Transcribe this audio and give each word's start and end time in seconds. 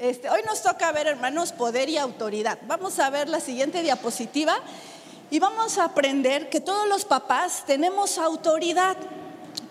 Este, 0.00 0.28
hoy 0.28 0.42
nos 0.44 0.62
toca 0.62 0.90
ver, 0.92 1.06
hermanos, 1.06 1.52
poder 1.52 1.88
y 1.88 1.98
autoridad. 1.98 2.58
Vamos 2.66 2.98
a 2.98 3.10
ver 3.10 3.28
la 3.28 3.40
siguiente 3.40 3.82
diapositiva 3.82 4.58
y 5.30 5.38
vamos 5.38 5.78
a 5.78 5.84
aprender 5.84 6.48
que 6.48 6.60
todos 6.60 6.88
los 6.88 7.04
papás 7.04 7.64
tenemos 7.66 8.18
autoridad. 8.18 8.96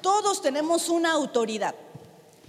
Todos 0.02 0.42
tenemos 0.42 0.90
una 0.90 1.12
autoridad. 1.12 1.76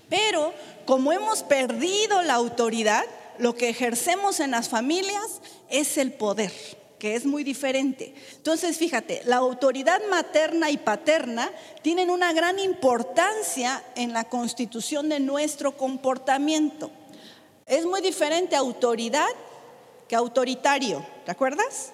Pero 0.08 0.52
como 0.86 1.12
hemos 1.12 1.42
perdido 1.42 2.22
la 2.22 2.34
autoridad, 2.34 3.04
lo 3.38 3.54
que 3.54 3.68
ejercemos 3.68 4.40
en 4.40 4.52
las 4.52 4.68
familias 4.68 5.40
es 5.68 5.98
el 5.98 6.12
poder, 6.12 6.52
que 6.98 7.16
es 7.16 7.24
muy 7.26 7.42
diferente. 7.42 8.14
Entonces, 8.36 8.78
fíjate, 8.78 9.22
la 9.24 9.36
autoridad 9.36 10.00
materna 10.10 10.70
y 10.70 10.76
paterna 10.76 11.50
tienen 11.82 12.10
una 12.10 12.32
gran 12.32 12.58
importancia 12.58 13.82
en 13.96 14.12
la 14.12 14.24
constitución 14.24 15.08
de 15.08 15.20
nuestro 15.20 15.76
comportamiento. 15.76 16.90
Es 17.66 17.86
muy 17.86 18.00
diferente 18.00 18.56
autoridad 18.56 19.28
que 20.06 20.16
autoritario, 20.16 21.04
¿te 21.24 21.30
acuerdas? 21.30 21.92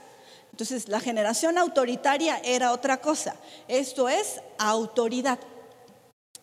Entonces, 0.51 0.88
la 0.88 1.01
generación 1.01 1.59
autoritaria 1.59 2.41
era 2.45 2.73
otra 2.73 3.01
cosa. 3.01 3.37
Esto 3.69 4.09
es 4.09 4.41
autoridad. 4.59 5.38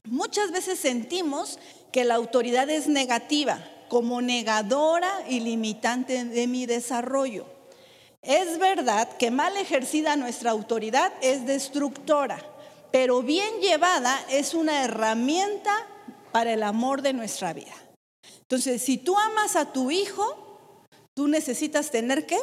Muchas 0.05 0.51
veces 0.51 0.79
sentimos 0.79 1.59
que 1.91 2.05
la 2.05 2.15
autoridad 2.15 2.69
es 2.69 2.87
negativa, 2.87 3.59
como 3.89 4.21
negadora 4.21 5.11
y 5.27 5.41
limitante 5.41 6.23
de 6.23 6.47
mi 6.47 6.65
desarrollo. 6.65 7.45
Es 8.21 8.57
verdad 8.59 9.09
que 9.17 9.31
mal 9.31 9.55
ejercida 9.57 10.15
nuestra 10.15 10.51
autoridad 10.51 11.11
es 11.21 11.45
destructora, 11.45 12.39
pero 12.91 13.21
bien 13.21 13.59
llevada 13.61 14.19
es 14.29 14.53
una 14.53 14.83
herramienta 14.83 15.73
para 16.31 16.53
el 16.53 16.63
amor 16.63 17.01
de 17.01 17.13
nuestra 17.13 17.53
vida. 17.53 17.73
Entonces, 18.47 18.81
si 18.81 18.97
tú 18.97 19.17
amas 19.19 19.57
a 19.57 19.73
tu 19.73 19.91
hijo, 19.91 20.87
tú 21.13 21.27
necesitas 21.27 21.91
tener 21.91 22.25
qué? 22.25 22.39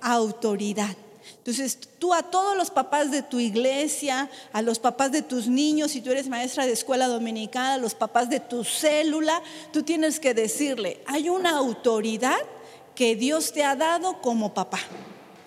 Autoridad. 0.00 0.96
Entonces, 1.38 1.76
tú 1.98 2.14
a 2.14 2.22
todos 2.22 2.56
los 2.56 2.70
papás 2.70 3.10
de 3.10 3.22
tu 3.22 3.40
iglesia, 3.40 4.30
a 4.52 4.62
los 4.62 4.78
papás 4.78 5.10
de 5.10 5.22
tus 5.22 5.48
niños, 5.48 5.90
si 5.90 6.02
tú 6.02 6.12
eres 6.12 6.28
maestra 6.28 6.66
de 6.66 6.72
escuela 6.72 7.08
dominicana, 7.08 7.74
a 7.74 7.78
los 7.78 7.96
papás 7.96 8.30
de 8.30 8.38
tu 8.38 8.62
célula, 8.62 9.42
tú 9.72 9.82
tienes 9.82 10.20
que 10.20 10.34
decirle, 10.34 11.02
hay 11.06 11.28
una 11.28 11.56
autoridad 11.56 12.38
que 12.94 13.16
Dios 13.16 13.52
te 13.52 13.64
ha 13.64 13.74
dado 13.74 14.20
como 14.22 14.54
papá. 14.54 14.78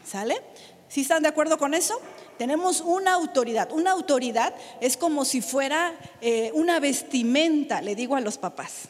¿Sale? 0.05 0.41
¿Sí 0.89 1.01
están 1.01 1.23
de 1.23 1.29
acuerdo 1.29 1.57
con 1.57 1.73
eso? 1.73 1.97
Tenemos 2.37 2.81
una 2.81 3.13
autoridad. 3.13 3.71
Una 3.71 3.91
autoridad 3.91 4.53
es 4.81 4.97
como 4.97 5.23
si 5.23 5.39
fuera 5.39 5.93
eh, 6.19 6.51
una 6.55 6.81
vestimenta, 6.81 7.81
le 7.81 7.95
digo 7.95 8.17
a 8.17 8.21
los 8.21 8.37
papás, 8.37 8.89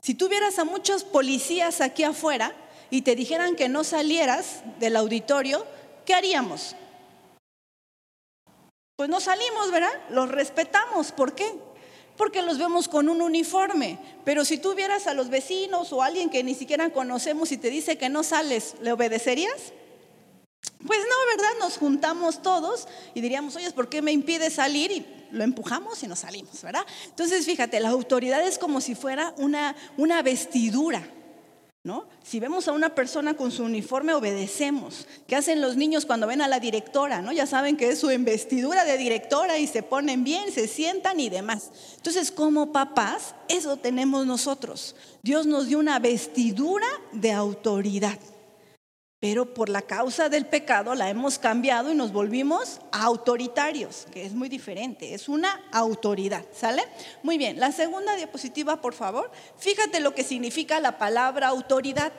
Si 0.00 0.14
tuvieras 0.14 0.58
a 0.58 0.64
muchos 0.64 1.04
policías 1.04 1.80
aquí 1.80 2.04
afuera 2.04 2.54
y 2.90 3.02
te 3.02 3.16
dijeran 3.16 3.56
que 3.56 3.68
no 3.68 3.84
salieras 3.84 4.62
del 4.78 4.96
auditorio, 4.96 5.64
¿qué 6.04 6.14
haríamos? 6.14 6.74
Pues 8.96 9.08
no 9.08 9.20
salimos, 9.20 9.70
¿verdad? 9.70 9.92
Los 10.10 10.28
respetamos. 10.28 11.12
¿Por 11.12 11.34
qué? 11.34 11.54
Porque 12.16 12.42
los 12.42 12.58
vemos 12.58 12.88
con 12.88 13.08
un 13.08 13.22
uniforme. 13.22 13.98
Pero 14.24 14.44
si 14.44 14.58
tú 14.58 14.74
vieras 14.74 15.06
a 15.06 15.14
los 15.14 15.30
vecinos 15.30 15.92
o 15.92 16.02
a 16.02 16.06
alguien 16.06 16.30
que 16.30 16.42
ni 16.42 16.54
siquiera 16.54 16.90
conocemos 16.90 17.52
y 17.52 17.58
te 17.58 17.70
dice 17.70 17.96
que 17.96 18.08
no 18.08 18.24
sales, 18.24 18.74
¿le 18.80 18.92
obedecerías? 18.92 19.72
Pues 20.84 21.00
no, 21.00 21.36
¿verdad? 21.36 21.58
Nos 21.60 21.78
juntamos 21.78 22.42
todos 22.42 22.88
y 23.14 23.20
diríamos, 23.20 23.54
oye, 23.56 23.70
¿por 23.70 23.88
qué 23.88 24.02
me 24.02 24.12
impide 24.12 24.50
salir? 24.50 25.17
Lo 25.30 25.44
empujamos 25.44 26.02
y 26.02 26.06
nos 26.06 26.20
salimos, 26.20 26.62
¿verdad? 26.62 26.84
Entonces, 27.06 27.44
fíjate, 27.44 27.80
la 27.80 27.90
autoridad 27.90 28.46
es 28.46 28.58
como 28.58 28.80
si 28.80 28.94
fuera 28.94 29.34
una, 29.38 29.76
una 29.96 30.22
vestidura. 30.22 31.08
¿No? 31.84 32.06
Si 32.22 32.38
vemos 32.38 32.66
a 32.68 32.72
una 32.72 32.94
persona 32.94 33.34
con 33.34 33.50
su 33.50 33.62
uniforme, 33.62 34.12
obedecemos. 34.12 35.06
¿Qué 35.26 35.36
hacen 35.36 35.62
los 35.62 35.76
niños 35.76 36.04
cuando 36.04 36.26
ven 36.26 36.42
a 36.42 36.48
la 36.48 36.60
directora? 36.60 37.22
¿no? 37.22 37.32
Ya 37.32 37.46
saben 37.46 37.76
que 37.76 37.88
es 37.88 38.00
su 38.00 38.10
investidura 38.10 38.84
de 38.84 38.98
directora 38.98 39.58
y 39.58 39.66
se 39.66 39.82
ponen 39.82 40.22
bien, 40.22 40.52
se 40.52 40.66
sientan 40.66 41.18
y 41.20 41.30
demás. 41.30 41.70
Entonces, 41.96 42.30
como 42.32 42.72
papás, 42.72 43.36
eso 43.48 43.76
tenemos 43.78 44.26
nosotros. 44.26 44.96
Dios 45.22 45.46
nos 45.46 45.68
dio 45.68 45.78
una 45.78 45.98
vestidura 45.98 46.88
de 47.12 47.32
autoridad. 47.32 48.18
Pero 49.20 49.52
por 49.52 49.68
la 49.68 49.82
causa 49.82 50.28
del 50.28 50.46
pecado 50.46 50.94
la 50.94 51.10
hemos 51.10 51.40
cambiado 51.40 51.90
y 51.90 51.94
nos 51.96 52.12
volvimos 52.12 52.80
autoritarios, 52.92 54.06
que 54.12 54.24
es 54.24 54.32
muy 54.32 54.48
diferente, 54.48 55.12
es 55.12 55.28
una 55.28 55.60
autoridad, 55.72 56.44
¿sale? 56.52 56.84
Muy 57.24 57.36
bien, 57.36 57.58
la 57.58 57.72
segunda 57.72 58.14
diapositiva, 58.14 58.80
por 58.80 58.94
favor. 58.94 59.32
Fíjate 59.58 59.98
lo 59.98 60.14
que 60.14 60.22
significa 60.22 60.78
la 60.78 60.98
palabra 60.98 61.48
autoridad. 61.48 62.12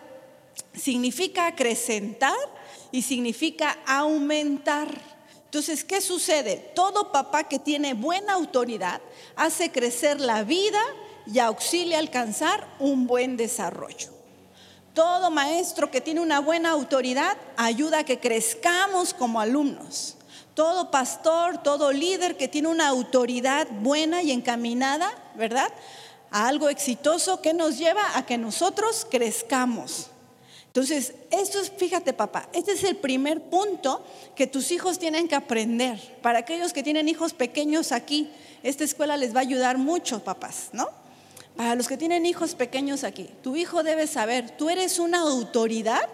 Significa 0.73 1.47
acrecentar 1.47 2.35
y 2.91 3.01
significa 3.01 3.77
aumentar. 3.85 4.89
Entonces, 5.45 5.85
¿qué 5.85 6.01
sucede? 6.01 6.57
Todo 6.75 7.13
papá 7.13 7.45
que 7.45 7.59
tiene 7.59 7.93
buena 7.93 8.33
autoridad 8.33 8.99
hace 9.37 9.71
crecer 9.71 10.19
la 10.19 10.43
vida 10.43 10.81
y 11.25 11.39
auxilia 11.39 11.95
a 11.95 12.01
alcanzar 12.01 12.67
un 12.79 13.07
buen 13.07 13.37
desarrollo. 13.37 14.18
Todo 14.99 15.31
maestro 15.31 15.89
que 15.89 16.01
tiene 16.01 16.19
una 16.19 16.41
buena 16.41 16.71
autoridad 16.71 17.37
ayuda 17.55 17.99
a 17.99 18.03
que 18.03 18.19
crezcamos 18.19 19.13
como 19.13 19.39
alumnos. 19.39 20.17
Todo 20.55 20.91
pastor, 20.91 21.63
todo 21.63 21.93
líder 21.93 22.35
que 22.35 22.49
tiene 22.49 22.67
una 22.67 22.89
autoridad 22.89 23.65
buena 23.79 24.21
y 24.21 24.33
encaminada, 24.33 25.09
¿verdad? 25.35 25.71
A 26.31 26.49
algo 26.49 26.67
exitoso 26.67 27.41
que 27.41 27.53
nos 27.53 27.77
lleva 27.77 28.17
a 28.17 28.25
que 28.25 28.37
nosotros 28.37 29.07
crezcamos. 29.09 30.07
Entonces, 30.65 31.13
esto 31.31 31.61
es, 31.61 31.71
fíjate 31.71 32.11
papá, 32.11 32.49
este 32.51 32.73
es 32.73 32.83
el 32.83 32.97
primer 32.97 33.43
punto 33.43 34.03
que 34.35 34.47
tus 34.47 34.69
hijos 34.69 34.99
tienen 34.99 35.29
que 35.29 35.35
aprender. 35.35 35.97
Para 36.21 36.39
aquellos 36.39 36.73
que 36.73 36.83
tienen 36.83 37.07
hijos 37.07 37.31
pequeños 37.31 37.93
aquí, 37.93 38.29
esta 38.63 38.83
escuela 38.83 39.15
les 39.15 39.33
va 39.33 39.39
a 39.39 39.43
ayudar 39.43 39.77
mucho, 39.77 40.21
papás, 40.25 40.71
¿no? 40.73 40.89
Para 41.59 41.75
los 41.75 41.89
que 41.89 41.97
tienen 41.97 42.25
hijos 42.25 42.55
pequeños 42.55 43.03
aquí, 43.03 43.29
tu 43.43 43.57
hijo 43.57 43.83
debe 43.83 44.07
saber, 44.07 44.49
tú 44.49 44.69
eres 44.69 44.97
una 44.97 45.19
autoridad, 45.19 46.07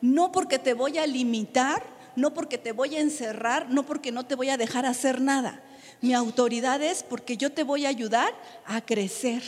no 0.00 0.32
porque 0.32 0.58
te 0.58 0.72
voy 0.72 0.96
a 0.96 1.06
limitar, 1.06 1.82
no 2.16 2.32
porque 2.32 2.56
te 2.56 2.72
voy 2.72 2.96
a 2.96 3.00
encerrar, 3.02 3.68
no 3.68 3.84
porque 3.84 4.10
no 4.10 4.24
te 4.24 4.36
voy 4.36 4.48
a 4.48 4.56
dejar 4.56 4.86
hacer 4.86 5.20
nada. 5.20 5.62
Mi 6.00 6.14
autoridad 6.14 6.82
es 6.82 7.02
porque 7.02 7.36
yo 7.36 7.52
te 7.52 7.62
voy 7.62 7.84
a 7.84 7.90
ayudar 7.90 8.32
a 8.64 8.80
crecer. 8.80 9.42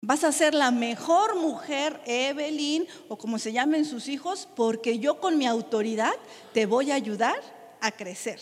Vas 0.00 0.22
a 0.22 0.30
ser 0.30 0.54
la 0.54 0.70
mejor 0.70 1.34
mujer, 1.34 2.00
Evelyn, 2.06 2.86
o 3.08 3.18
como 3.18 3.40
se 3.40 3.52
llamen 3.52 3.84
sus 3.84 4.06
hijos, 4.06 4.48
porque 4.54 5.00
yo 5.00 5.18
con 5.18 5.36
mi 5.36 5.48
autoridad 5.48 6.14
te 6.54 6.66
voy 6.66 6.92
a 6.92 6.94
ayudar 6.94 7.42
a 7.80 7.90
crecer. 7.90 8.38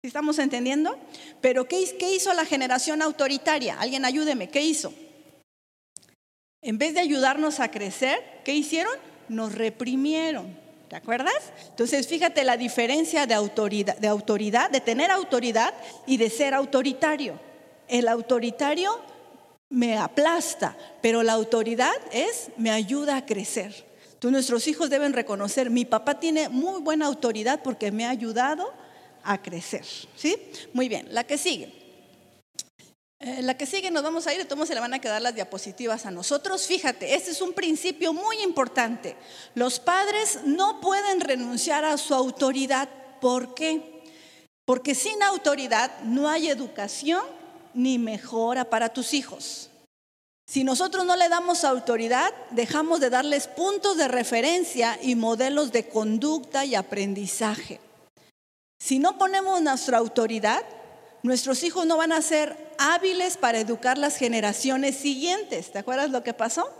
¿Estamos 0.00 0.38
entendiendo? 0.38 0.96
Pero 1.40 1.66
¿qué, 1.66 1.80
hizo 2.12 2.32
la 2.34 2.44
generación 2.44 3.02
autoritaria? 3.02 3.80
Alguien 3.80 4.04
ayúdeme, 4.04 4.48
¿qué 4.48 4.62
hizo? 4.62 4.94
En 6.64 6.78
vez 6.78 6.94
de 6.94 7.00
ayudarnos 7.00 7.60
a 7.60 7.70
crecer, 7.70 8.18
¿qué 8.42 8.54
hicieron? 8.54 8.94
Nos 9.28 9.54
reprimieron. 9.54 10.58
¿Te 10.88 10.96
acuerdas? 10.96 11.52
Entonces, 11.68 12.08
fíjate 12.08 12.42
la 12.42 12.56
diferencia 12.56 13.26
de 13.26 13.34
autoridad, 13.34 13.98
de 13.98 14.08
autoridad, 14.08 14.70
de 14.70 14.80
tener 14.80 15.10
autoridad 15.10 15.74
y 16.06 16.16
de 16.16 16.30
ser 16.30 16.54
autoritario. 16.54 17.38
El 17.86 18.08
autoritario 18.08 18.98
me 19.68 19.98
aplasta, 19.98 20.74
pero 21.02 21.22
la 21.22 21.34
autoridad 21.34 21.92
es 22.10 22.48
me 22.56 22.70
ayuda 22.70 23.18
a 23.18 23.26
crecer. 23.26 23.84
Entonces, 24.14 24.32
nuestros 24.32 24.66
hijos 24.66 24.88
deben 24.88 25.12
reconocer, 25.12 25.68
mi 25.68 25.84
papá 25.84 26.18
tiene 26.18 26.48
muy 26.48 26.80
buena 26.80 27.04
autoridad 27.04 27.60
porque 27.62 27.92
me 27.92 28.06
ha 28.06 28.10
ayudado 28.10 28.72
a 29.22 29.42
crecer. 29.42 29.84
¿Sí? 30.16 30.34
Muy 30.72 30.88
bien, 30.88 31.08
la 31.10 31.24
que 31.24 31.36
sigue. 31.36 31.83
Eh, 33.24 33.40
la 33.40 33.56
que 33.56 33.64
sigue 33.64 33.90
nos 33.90 34.02
vamos 34.02 34.26
a 34.26 34.34
ir, 34.34 34.46
todos 34.46 34.68
se 34.68 34.74
le 34.74 34.82
van 34.82 34.92
a 34.92 34.98
quedar 34.98 35.22
las 35.22 35.34
diapositivas 35.34 36.04
a 36.04 36.10
nosotros. 36.10 36.66
Fíjate, 36.66 37.14
este 37.14 37.30
es 37.30 37.40
un 37.40 37.54
principio 37.54 38.12
muy 38.12 38.42
importante. 38.42 39.16
Los 39.54 39.80
padres 39.80 40.40
no 40.44 40.78
pueden 40.82 41.20
renunciar 41.20 41.86
a 41.86 41.96
su 41.96 42.14
autoridad. 42.14 42.86
¿Por 43.22 43.54
qué? 43.54 44.02
Porque 44.66 44.94
sin 44.94 45.22
autoridad 45.22 46.00
no 46.02 46.28
hay 46.28 46.50
educación 46.50 47.22
ni 47.72 47.98
mejora 47.98 48.68
para 48.68 48.90
tus 48.90 49.14
hijos. 49.14 49.70
Si 50.46 50.62
nosotros 50.62 51.06
no 51.06 51.16
le 51.16 51.30
damos 51.30 51.64
autoridad, 51.64 52.30
dejamos 52.50 53.00
de 53.00 53.08
darles 53.08 53.46
puntos 53.46 53.96
de 53.96 54.06
referencia 54.06 54.98
y 55.00 55.14
modelos 55.14 55.72
de 55.72 55.88
conducta 55.88 56.66
y 56.66 56.74
aprendizaje. 56.74 57.80
Si 58.78 58.98
no 58.98 59.16
ponemos 59.16 59.62
nuestra 59.62 59.96
autoridad, 59.96 60.62
nuestros 61.24 61.62
hijos 61.62 61.86
no 61.86 61.96
van 61.96 62.12
a 62.12 62.20
ser 62.20 62.54
hábiles 62.76 63.38
para 63.38 63.58
educar 63.58 63.96
las 63.96 64.16
generaciones 64.18 64.94
siguientes. 64.94 65.72
¿Te 65.72 65.78
acuerdas 65.78 66.10
lo 66.10 66.22
que 66.22 66.34
pasó? 66.34 66.70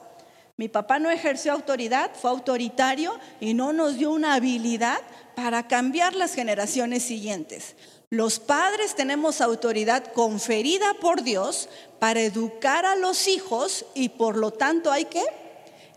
Mi 0.58 0.69
papá 0.69 0.99
no 0.99 1.11
ejerció 1.11 1.50
autoridad, 1.50 2.11
fue 2.14 2.31
autoritario 2.31 3.19
y 3.41 3.55
no 3.55 3.73
nos 3.73 3.96
dio 3.96 4.11
una 4.11 4.35
habilidad 4.35 5.00
para 5.35 5.67
cambiar 5.67 6.14
las 6.14 6.35
generaciones 6.35 7.02
siguientes. 7.02 7.75
Los 8.11 8.38
padres 8.38 8.94
tenemos 8.94 9.41
autoridad 9.41 10.12
conferida 10.12 10.93
por 11.00 11.23
Dios 11.23 11.70
para 11.99 12.20
educar 12.20 12.85
a 12.85 12.97
los 12.97 13.26
hijos 13.29 13.87
y 13.94 14.11
por 14.11 14.37
lo 14.37 14.50
tanto 14.50 14.93
hay 14.93 15.06
que 15.06 15.25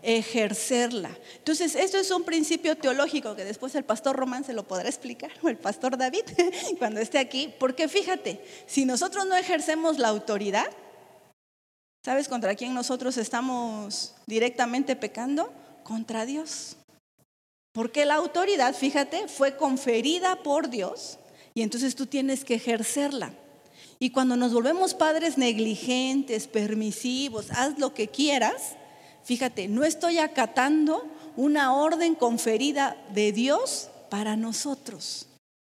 ejercerla. 0.02 1.10
Entonces, 1.38 1.74
esto 1.74 1.98
es 1.98 2.10
un 2.10 2.24
principio 2.24 2.76
teológico 2.76 3.34
que 3.34 3.44
después 3.44 3.74
el 3.74 3.84
pastor 3.84 4.16
Román 4.16 4.44
se 4.44 4.52
lo 4.52 4.66
podrá 4.66 4.88
explicar, 4.88 5.30
o 5.42 5.48
el 5.48 5.56
pastor 5.56 5.96
David, 5.96 6.24
cuando 6.78 7.00
esté 7.00 7.18
aquí, 7.18 7.52
porque 7.58 7.88
fíjate, 7.88 8.44
si 8.66 8.84
nosotros 8.84 9.26
no 9.26 9.36
ejercemos 9.36 9.98
la 9.98 10.08
autoridad, 10.08 10.70
¿sabes 12.04 12.28
contra 12.28 12.54
quién 12.54 12.74
nosotros 12.74 13.16
estamos 13.16 14.14
directamente 14.26 14.96
pecando? 14.96 15.52
Contra 15.82 16.26
Dios. 16.26 16.76
Porque 17.72 18.04
la 18.04 18.14
autoridad, 18.14 18.74
fíjate, 18.74 19.28
fue 19.28 19.56
conferida 19.56 20.42
por 20.42 20.70
Dios 20.70 21.18
y 21.54 21.62
entonces 21.62 21.94
tú 21.94 22.06
tienes 22.06 22.44
que 22.44 22.54
ejercerla. 22.54 23.32
Y 24.00 24.10
cuando 24.10 24.36
nos 24.36 24.52
volvemos 24.52 24.94
padres 24.94 25.38
negligentes, 25.38 26.46
permisivos, 26.46 27.50
haz 27.50 27.78
lo 27.78 27.94
que 27.94 28.08
quieras, 28.08 28.76
fíjate, 29.28 29.68
no 29.68 29.84
estoy 29.84 30.16
acatando 30.16 31.06
una 31.36 31.74
orden 31.74 32.14
conferida 32.14 32.96
de 33.12 33.30
Dios 33.30 33.90
para 34.08 34.36
nosotros. 34.36 35.26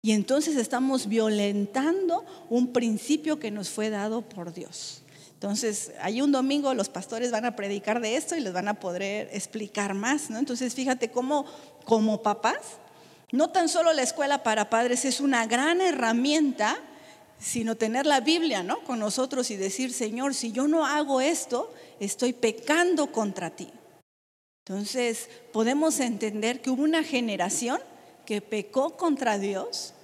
Y 0.02 0.12
entonces 0.12 0.56
estamos 0.56 1.06
violentando 1.08 2.26
un 2.50 2.74
principio 2.74 3.38
que 3.38 3.50
nos 3.50 3.70
fue 3.70 3.88
dado 3.88 4.20
por 4.20 4.52
Dios. 4.52 5.00
Entonces, 5.32 5.92
ahí 6.02 6.20
un 6.20 6.30
domingo 6.30 6.74
los 6.74 6.90
pastores 6.90 7.30
van 7.30 7.46
a 7.46 7.56
predicar 7.56 8.02
de 8.02 8.16
esto 8.16 8.36
y 8.36 8.40
les 8.40 8.52
van 8.52 8.68
a 8.68 8.80
poder 8.80 9.30
explicar 9.32 9.94
más, 9.94 10.28
¿no? 10.28 10.38
Entonces, 10.38 10.74
fíjate 10.74 11.10
cómo 11.10 11.46
como 11.86 12.20
papás, 12.20 12.58
no 13.32 13.48
tan 13.48 13.70
solo 13.70 13.94
la 13.94 14.02
escuela 14.02 14.42
para 14.42 14.68
padres 14.68 15.06
es 15.06 15.20
una 15.20 15.46
gran 15.46 15.80
herramienta, 15.80 16.76
sino 17.40 17.76
tener 17.76 18.04
la 18.04 18.20
Biblia, 18.20 18.62
¿no? 18.62 18.80
con 18.84 18.98
nosotros 18.98 19.50
y 19.50 19.56
decir, 19.56 19.94
"Señor, 19.94 20.34
si 20.34 20.52
yo 20.52 20.68
no 20.68 20.84
hago 20.84 21.22
esto, 21.22 21.72
estoy 22.00 22.32
pecando 22.32 23.12
contra 23.12 23.50
ti." 23.50 23.70
Entonces, 24.66 25.30
podemos 25.52 25.98
entender 25.98 26.60
que 26.60 26.70
hubo 26.70 26.82
una 26.82 27.02
generación 27.02 27.80
que 28.26 28.42
pecó 28.42 28.96
contra 28.96 29.38
Dios 29.38 29.94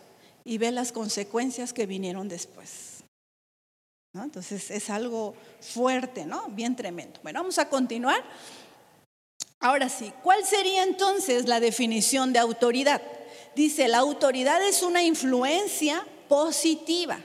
y 0.44 0.56
ve 0.56 0.73
las 0.73 0.93
consecuencias 0.93 1.73
que 1.75 1.85
vinieron 1.85 2.29
después. 2.29 3.05
Entonces 4.14 4.70
es 4.70 4.91
algo 4.91 5.35
fuerte, 5.61 6.25
¿no? 6.25 6.49
Bien 6.49 6.76
tremendo. 6.76 7.19
Bueno, 7.23 7.41
vamos 7.41 7.58
a 7.58 7.69
continuar. 7.69 8.23
Ahora 9.58 9.88
sí, 9.88 10.12
¿cuál 10.23 10.44
sería 10.44 10.85
entonces 10.85 11.46
la 11.46 11.58
definición 11.58 12.32
de 12.32 12.38
autoridad? 12.38 13.02
Dice, 13.56 13.88
la 13.88 13.99
autoridad 13.99 14.62
es 14.67 14.82
una 14.82 15.02
influencia 15.02 16.06
positiva 16.29 17.19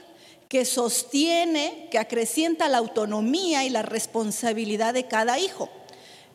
que 0.50 0.66
sostiene, 0.66 1.88
que 1.90 1.98
acrecienta 1.98 2.68
la 2.68 2.76
autonomía 2.76 3.64
y 3.64 3.70
la 3.70 3.80
responsabilidad 3.80 4.92
de 4.92 5.08
cada 5.08 5.38
hijo. 5.38 5.70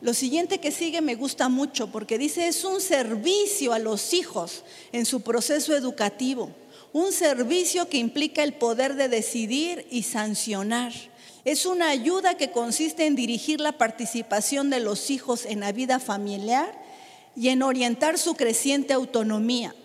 Lo 0.01 0.15
siguiente 0.15 0.59
que 0.59 0.71
sigue 0.71 1.01
me 1.01 1.13
gusta 1.13 1.49
mucho 1.49 1.91
porque 1.91 2.17
dice 2.17 2.47
es 2.47 2.63
un 2.63 2.81
servicio 2.81 3.73
a 3.73 3.79
los 3.79 4.15
hijos 4.15 4.63
en 4.91 5.05
su 5.05 5.21
proceso 5.21 5.75
educativo 5.75 6.49
un 6.95 7.11
servicio 7.11 7.89
que 7.89 7.97
implica 7.97 8.41
el 8.41 8.53
poder 8.53 8.95
de 8.95 9.09
decidir 9.09 9.85
y 9.91 10.03
sancionar. 10.03 10.93
Es 11.43 11.65
una 11.65 11.89
ayuda 11.89 12.37
que 12.37 12.51
consiste 12.51 13.05
en 13.05 13.17
dirigir 13.17 13.59
la 13.59 13.73
participación 13.73 14.69
de 14.69 14.79
los 14.79 15.11
hijos 15.11 15.43
en 15.43 15.59
la 15.59 15.73
vida 15.73 15.99
familiar 15.99 16.73
y 17.35 17.49
en 17.49 17.63
orientar 17.63 18.17
su 18.17 18.35
creciente 18.35 18.93
autonomía. 18.93 19.75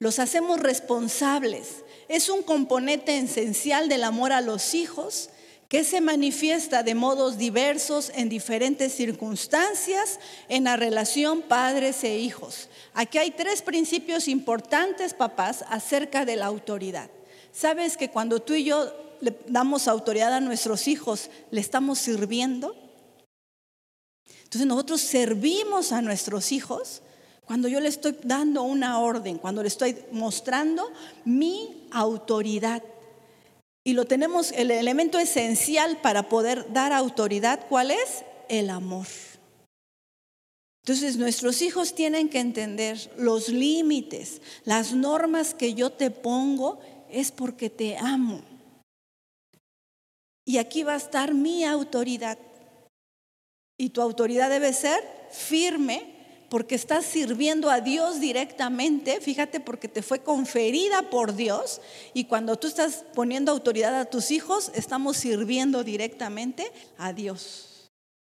Los 0.00 0.18
hacemos 0.18 0.58
responsables. 0.58 1.84
Es 2.08 2.28
un 2.28 2.42
componente 2.42 3.16
esencial 3.18 3.88
del 3.88 4.04
amor 4.04 4.32
a 4.32 4.40
los 4.40 4.74
hijos 4.74 5.30
que 5.68 5.82
se 5.82 6.00
manifiesta 6.00 6.82
de 6.84 6.94
modos 6.94 7.38
diversos 7.38 8.12
en 8.14 8.28
diferentes 8.28 8.92
circunstancias 8.92 10.20
en 10.48 10.64
la 10.64 10.76
relación 10.76 11.42
padres 11.42 12.04
e 12.04 12.18
hijos. 12.18 12.68
Aquí 12.94 13.18
hay 13.18 13.32
tres 13.32 13.62
principios 13.62 14.28
importantes, 14.28 15.12
papás, 15.12 15.64
acerca 15.68 16.24
de 16.24 16.36
la 16.36 16.46
autoridad. 16.46 17.10
¿Sabes 17.52 17.96
que 17.96 18.10
cuando 18.10 18.40
tú 18.40 18.54
y 18.54 18.64
yo 18.64 18.92
le 19.20 19.36
damos 19.48 19.88
autoridad 19.88 20.32
a 20.34 20.40
nuestros 20.40 20.86
hijos, 20.86 21.30
le 21.50 21.60
estamos 21.60 21.98
sirviendo? 21.98 22.76
Entonces 24.44 24.66
nosotros 24.66 25.00
servimos 25.00 25.90
a 25.90 26.00
nuestros 26.00 26.52
hijos 26.52 27.02
cuando 27.46 27.68
yo 27.68 27.80
le 27.80 27.88
estoy 27.88 28.16
dando 28.24 28.64
una 28.64 28.98
orden, 28.98 29.38
cuando 29.38 29.62
le 29.62 29.68
estoy 29.68 29.96
mostrando 30.10 30.92
mi 31.24 31.86
autoridad. 31.92 32.82
Y 33.84 33.92
lo 33.92 34.04
tenemos, 34.04 34.50
el 34.50 34.72
elemento 34.72 35.18
esencial 35.18 35.98
para 36.02 36.28
poder 36.28 36.72
dar 36.72 36.92
autoridad, 36.92 37.66
¿cuál 37.68 37.92
es? 37.92 38.24
El 38.48 38.68
amor. 38.68 39.06
Entonces 40.82 41.16
nuestros 41.16 41.62
hijos 41.62 41.94
tienen 41.94 42.28
que 42.28 42.40
entender 42.40 43.12
los 43.16 43.48
límites, 43.48 44.40
las 44.64 44.92
normas 44.92 45.54
que 45.54 45.74
yo 45.74 45.90
te 45.90 46.10
pongo 46.10 46.80
es 47.08 47.30
porque 47.30 47.70
te 47.70 47.96
amo. 47.96 48.40
Y 50.44 50.58
aquí 50.58 50.82
va 50.82 50.94
a 50.94 50.98
estar 50.98 51.32
mi 51.34 51.64
autoridad. 51.64 52.38
Y 53.78 53.90
tu 53.90 54.00
autoridad 54.00 54.50
debe 54.50 54.72
ser 54.72 55.02
firme 55.30 56.15
porque 56.48 56.74
estás 56.74 57.04
sirviendo 57.04 57.70
a 57.70 57.80
Dios 57.80 58.20
directamente, 58.20 59.20
fíjate, 59.20 59.60
porque 59.60 59.88
te 59.88 60.02
fue 60.02 60.20
conferida 60.20 61.10
por 61.10 61.34
Dios 61.34 61.80
y 62.14 62.24
cuando 62.24 62.56
tú 62.56 62.66
estás 62.66 63.04
poniendo 63.14 63.52
autoridad 63.52 63.98
a 63.98 64.04
tus 64.04 64.30
hijos, 64.30 64.70
estamos 64.74 65.16
sirviendo 65.16 65.84
directamente 65.84 66.70
a 66.98 67.12
Dios. 67.12 67.90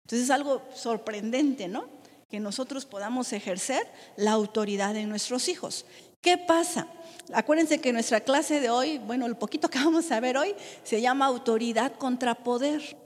Entonces 0.05 0.25
es 0.25 0.31
algo 0.31 0.63
sorprendente, 0.75 1.69
¿no? 1.69 1.89
Que 2.31 2.41
nosotros 2.41 2.87
podamos 2.87 3.33
ejercer 3.33 3.87
la 4.17 4.33
autoridad 4.33 4.95
de 4.95 5.05
nuestros 5.05 5.49
hijos. 5.49 5.85
¿Qué 6.21 6.39
pasa? 6.39 6.89
Acuérdense 7.33 7.81
que 7.81 7.93
nuestra 7.93 8.21
clase 8.21 8.61
de 8.61 8.71
hoy, 8.71 8.99
bueno, 8.99 9.27
el 9.27 9.37
poquito 9.37 9.69
que 9.69 9.79
vamos 9.85 10.11
a 10.11 10.21
ver 10.21 10.37
hoy, 10.37 10.55
se 10.83 11.01
llama 11.01 11.27
autoridad 11.27 11.93
contra 11.97 12.35
poder. 12.35 12.97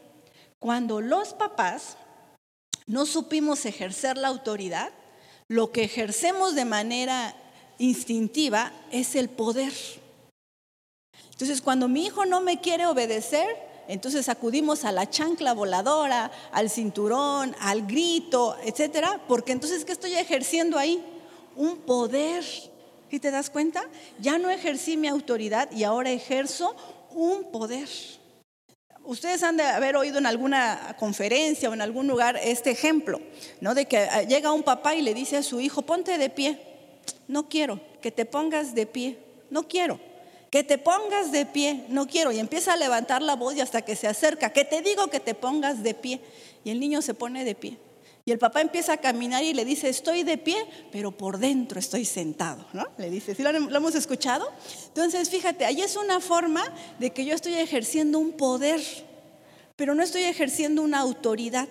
Cuando 0.58 1.00
los 1.00 1.34
papás 1.34 1.96
no 2.92 3.06
supimos 3.06 3.64
ejercer 3.64 4.18
la 4.18 4.28
autoridad, 4.28 4.90
lo 5.48 5.72
que 5.72 5.82
ejercemos 5.82 6.54
de 6.54 6.66
manera 6.66 7.34
instintiva 7.78 8.70
es 8.90 9.16
el 9.16 9.30
poder. 9.30 9.72
Entonces, 11.30 11.62
cuando 11.62 11.88
mi 11.88 12.04
hijo 12.04 12.26
no 12.26 12.42
me 12.42 12.60
quiere 12.60 12.84
obedecer, 12.84 13.48
entonces 13.88 14.28
acudimos 14.28 14.84
a 14.84 14.92
la 14.92 15.08
chancla 15.08 15.54
voladora, 15.54 16.30
al 16.52 16.68
cinturón, 16.68 17.56
al 17.60 17.86
grito, 17.86 18.58
etcétera, 18.62 19.22
porque 19.26 19.52
entonces, 19.52 19.86
¿qué 19.86 19.92
estoy 19.92 20.12
ejerciendo 20.12 20.76
ahí? 20.76 21.02
Un 21.56 21.78
poder. 21.78 22.44
¿Y 23.11 23.18
te 23.20 23.30
das 23.30 23.49
cuenta? 23.49 23.88
Ya 24.20 24.37
no 24.37 24.50
ejercí 24.50 24.99
mi 24.99 25.08
autoridad 25.08 25.70
y 25.72 25.84
ahora 25.84 26.11
ejerzo 26.11 26.76
un 27.11 27.50
poder. 27.52 27.88
Ustedes 29.04 29.42
han 29.42 29.56
de 29.56 29.64
haber 29.64 29.97
oído 29.97 30.18
en 30.18 30.26
alguna 30.26 30.97
conferencia 30.99 31.68
o 31.68 31.75
en 31.75 31.80
algún 31.80 32.06
lugar 32.06 32.38
este 32.42 32.71
ejemplo, 32.71 33.21
¿no? 33.61 33.75
De 33.75 33.87
que 33.87 33.99
ah, 33.99 34.23
llega 34.23 34.52
un 34.52 34.62
papá 34.62 34.94
y 34.94 35.02
le 35.02 35.12
dice 35.14 35.37
a 35.37 35.42
su 35.42 35.61
hijo, 35.61 35.82
ponte 35.82 36.18
de 36.18 36.30
pie. 36.30 36.61
No 37.26 37.49
quiero 37.49 37.80
que 38.00 38.11
te 38.11 38.25
pongas 38.25 38.75
de 38.75 38.87
pie. 38.87 39.18
No 39.50 39.66
quiero. 39.68 39.99
Que 40.50 40.62
te 40.62 40.78
pongas 40.78 41.32
de 41.32 41.47
pie. 41.47 41.85
No 41.88 42.06
quiero. 42.06 42.30
Y 42.32 42.38
empieza 42.38 42.75
a 42.75 42.76
levantar 42.76 43.23
la 43.23 43.37
voz 43.37 43.56
y 43.56 43.61
hasta 43.61 43.82
que 43.82 43.97
se 43.97 44.06
acerca. 44.06 44.52
Que 44.52 44.64
te 44.64 44.82
digo 44.82 45.09
que 45.09 45.21
te 45.21 45.35
pongas 45.35 45.82
de 45.82 45.94
pie. 45.94 46.21
Y 46.64 46.71
el 46.71 46.80
niño 46.80 47.00
se 47.02 47.14
pone 47.14 47.44
de 47.44 47.54
pie. 47.54 47.78
Y 48.25 48.31
el 48.31 48.38
papá 48.38 48.61
empieza 48.61 48.93
a 48.93 48.97
caminar 48.99 49.43
y 49.43 49.52
le 49.52 49.64
dice, 49.64 49.88
estoy 49.88 50.23
de 50.23 50.38
pie, 50.38 50.64
pero 50.93 51.11
por 51.11 51.38
dentro 51.38 51.81
estoy 51.81 52.05
sentado, 52.05 52.67
¿no? 52.73 52.87
Le 52.99 53.11
dice, 53.11 53.35
¿sí 53.35 53.43
lo, 53.43 53.52
lo, 53.52 53.76
hemos 53.76 53.95
escuchado? 53.97 54.49
Entonces, 54.87 55.29
fíjate, 55.29 55.64
ahí 55.64 55.81
es 55.81 55.97
una 55.97 56.21
forma 56.21 56.62
de 57.00 57.11
que 57.11 57.25
yo 57.25 57.35
estoy 57.35 57.55
ejerciendo 57.55 58.21
un 58.21 58.33
poder, 58.33 58.81
pero 59.75 59.97
no 59.97 60.05
estoy 60.05 60.23
ejerciendo 60.23 60.83
una 60.83 61.00
autoridad. 61.00 61.69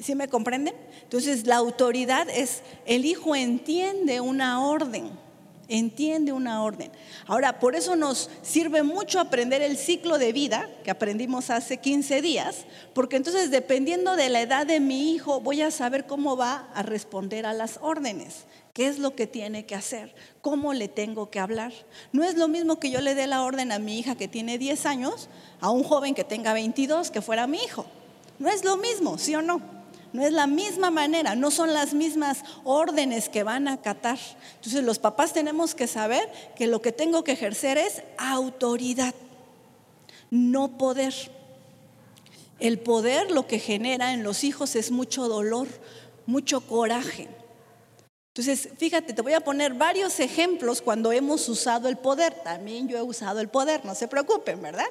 ¿Sí 0.00 0.14
me 0.14 0.28
comprenden? 0.28 0.74
Entonces, 1.02 1.46
la 1.46 1.56
autoridad 1.56 2.28
es, 2.30 2.62
el 2.86 3.04
hijo 3.04 3.36
entiende 3.36 4.20
una 4.20 4.66
orden 4.66 5.25
entiende 5.68 6.32
una 6.32 6.62
orden. 6.62 6.90
Ahora, 7.26 7.58
por 7.58 7.74
eso 7.74 7.96
nos 7.96 8.30
sirve 8.42 8.82
mucho 8.82 9.20
aprender 9.20 9.62
el 9.62 9.76
ciclo 9.76 10.18
de 10.18 10.32
vida 10.32 10.68
que 10.84 10.90
aprendimos 10.90 11.50
hace 11.50 11.78
15 11.78 12.22
días, 12.22 12.64
porque 12.94 13.16
entonces 13.16 13.50
dependiendo 13.50 14.16
de 14.16 14.28
la 14.28 14.40
edad 14.40 14.66
de 14.66 14.80
mi 14.80 15.12
hijo 15.12 15.40
voy 15.40 15.62
a 15.62 15.70
saber 15.70 16.06
cómo 16.06 16.36
va 16.36 16.68
a 16.74 16.82
responder 16.82 17.46
a 17.46 17.52
las 17.52 17.78
órdenes, 17.82 18.44
qué 18.72 18.86
es 18.86 18.98
lo 18.98 19.14
que 19.14 19.26
tiene 19.26 19.66
que 19.66 19.74
hacer, 19.74 20.14
cómo 20.40 20.72
le 20.72 20.88
tengo 20.88 21.30
que 21.30 21.40
hablar. 21.40 21.72
No 22.12 22.24
es 22.24 22.36
lo 22.36 22.48
mismo 22.48 22.78
que 22.78 22.90
yo 22.90 23.00
le 23.00 23.14
dé 23.14 23.26
la 23.26 23.42
orden 23.42 23.72
a 23.72 23.78
mi 23.78 23.98
hija 23.98 24.16
que 24.16 24.28
tiene 24.28 24.58
10 24.58 24.86
años 24.86 25.28
a 25.60 25.70
un 25.70 25.82
joven 25.82 26.14
que 26.14 26.24
tenga 26.24 26.52
22 26.52 27.10
que 27.10 27.22
fuera 27.22 27.46
mi 27.46 27.58
hijo. 27.58 27.86
No 28.38 28.50
es 28.50 28.64
lo 28.64 28.76
mismo, 28.76 29.18
¿sí 29.18 29.34
o 29.34 29.42
no? 29.42 29.75
No 30.12 30.24
es 30.24 30.32
la 30.32 30.46
misma 30.46 30.90
manera, 30.90 31.34
no 31.34 31.50
son 31.50 31.72
las 31.72 31.92
mismas 31.92 32.42
órdenes 32.64 33.28
que 33.28 33.42
van 33.42 33.68
a 33.68 33.74
acatar. 33.74 34.18
Entonces 34.56 34.82
los 34.84 34.98
papás 34.98 35.32
tenemos 35.32 35.74
que 35.74 35.86
saber 35.86 36.30
que 36.56 36.66
lo 36.66 36.80
que 36.80 36.92
tengo 36.92 37.24
que 37.24 37.32
ejercer 37.32 37.78
es 37.78 38.02
autoridad, 38.16 39.14
no 40.30 40.78
poder. 40.78 41.14
El 42.58 42.78
poder 42.78 43.30
lo 43.30 43.46
que 43.46 43.58
genera 43.58 44.14
en 44.14 44.22
los 44.22 44.42
hijos 44.42 44.76
es 44.76 44.90
mucho 44.90 45.28
dolor, 45.28 45.68
mucho 46.26 46.60
coraje. 46.62 47.28
Entonces, 48.36 48.68
fíjate, 48.76 49.14
te 49.14 49.22
voy 49.22 49.32
a 49.32 49.40
poner 49.40 49.72
varios 49.72 50.20
ejemplos 50.20 50.82
cuando 50.82 51.10
hemos 51.10 51.48
usado 51.48 51.88
el 51.88 51.96
poder. 51.96 52.34
También 52.44 52.86
yo 52.86 52.98
he 52.98 53.02
usado 53.02 53.40
el 53.40 53.48
poder, 53.48 53.82
no 53.86 53.94
se 53.94 54.08
preocupen, 54.08 54.60
¿verdad? 54.60 54.84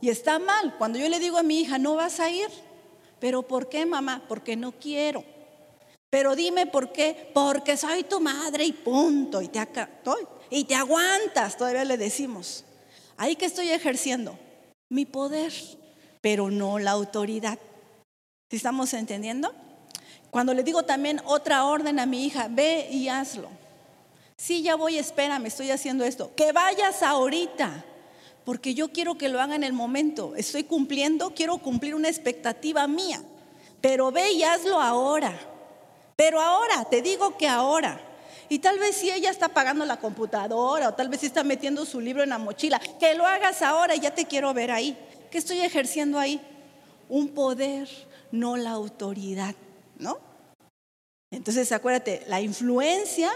Y 0.00 0.08
está 0.08 0.38
mal. 0.38 0.76
Cuando 0.78 1.00
yo 1.00 1.08
le 1.08 1.18
digo 1.18 1.36
a 1.36 1.42
mi 1.42 1.60
hija, 1.60 1.78
no 1.78 1.96
vas 1.96 2.20
a 2.20 2.30
ir. 2.30 2.48
¿Pero 3.22 3.42
por 3.44 3.68
qué, 3.68 3.86
mamá? 3.86 4.20
Porque 4.26 4.56
no 4.56 4.72
quiero. 4.72 5.22
Pero 6.10 6.34
dime 6.34 6.66
por 6.66 6.90
qué. 6.90 7.30
Porque 7.32 7.76
soy 7.76 8.02
tu 8.02 8.18
madre 8.18 8.64
y 8.64 8.72
punto. 8.72 9.40
Y 9.40 9.46
te, 9.46 9.64
y 10.50 10.64
te 10.64 10.74
aguantas, 10.74 11.56
todavía 11.56 11.84
le 11.84 11.96
decimos. 11.96 12.64
Ahí 13.16 13.36
que 13.36 13.46
estoy 13.46 13.68
ejerciendo 13.68 14.36
mi 14.88 15.06
poder, 15.06 15.52
pero 16.20 16.50
no 16.50 16.80
la 16.80 16.90
autoridad. 16.90 17.60
¿Sí 18.50 18.56
estamos 18.56 18.92
entendiendo? 18.92 19.54
Cuando 20.32 20.52
le 20.52 20.64
digo 20.64 20.82
también 20.82 21.20
otra 21.24 21.66
orden 21.66 22.00
a 22.00 22.06
mi 22.06 22.26
hija, 22.26 22.48
ve 22.50 22.88
y 22.90 23.06
hazlo. 23.06 23.50
Sí, 24.36 24.64
ya 24.64 24.74
voy, 24.74 24.98
espérame, 24.98 25.46
estoy 25.46 25.70
haciendo 25.70 26.02
esto. 26.04 26.34
Que 26.34 26.50
vayas 26.50 27.04
ahorita, 27.04 27.84
porque 28.44 28.74
yo 28.74 28.92
quiero 28.92 29.16
que 29.16 29.28
lo 29.28 29.40
haga 29.40 29.54
en 29.54 29.64
el 29.64 29.72
momento. 29.72 30.34
Estoy 30.36 30.64
cumpliendo, 30.64 31.32
quiero 31.34 31.58
cumplir 31.58 31.94
una 31.94 32.08
expectativa 32.08 32.86
mía. 32.86 33.22
Pero 33.80 34.10
ve 34.12 34.32
y 34.32 34.42
hazlo 34.42 34.80
ahora. 34.80 35.38
Pero 36.16 36.40
ahora, 36.40 36.84
te 36.84 37.02
digo 37.02 37.36
que 37.36 37.48
ahora. 37.48 38.00
Y 38.48 38.58
tal 38.58 38.78
vez 38.78 38.96
si 38.96 39.10
ella 39.10 39.30
está 39.30 39.48
pagando 39.48 39.84
la 39.84 39.98
computadora 39.98 40.88
o 40.88 40.94
tal 40.94 41.08
vez 41.08 41.20
si 41.20 41.26
está 41.26 41.42
metiendo 41.42 41.84
su 41.84 42.00
libro 42.00 42.22
en 42.22 42.30
la 42.30 42.38
mochila, 42.38 42.80
que 43.00 43.14
lo 43.14 43.26
hagas 43.26 43.62
ahora 43.62 43.96
ya 43.96 44.14
te 44.14 44.26
quiero 44.26 44.52
ver 44.52 44.70
ahí. 44.70 44.96
¿Qué 45.30 45.38
estoy 45.38 45.60
ejerciendo 45.60 46.18
ahí? 46.18 46.40
Un 47.08 47.28
poder, 47.28 47.88
no 48.30 48.56
la 48.56 48.70
autoridad. 48.70 49.54
¿no? 49.98 50.18
Entonces, 51.30 51.72
acuérdate, 51.72 52.22
la 52.26 52.40
influencia, 52.40 53.30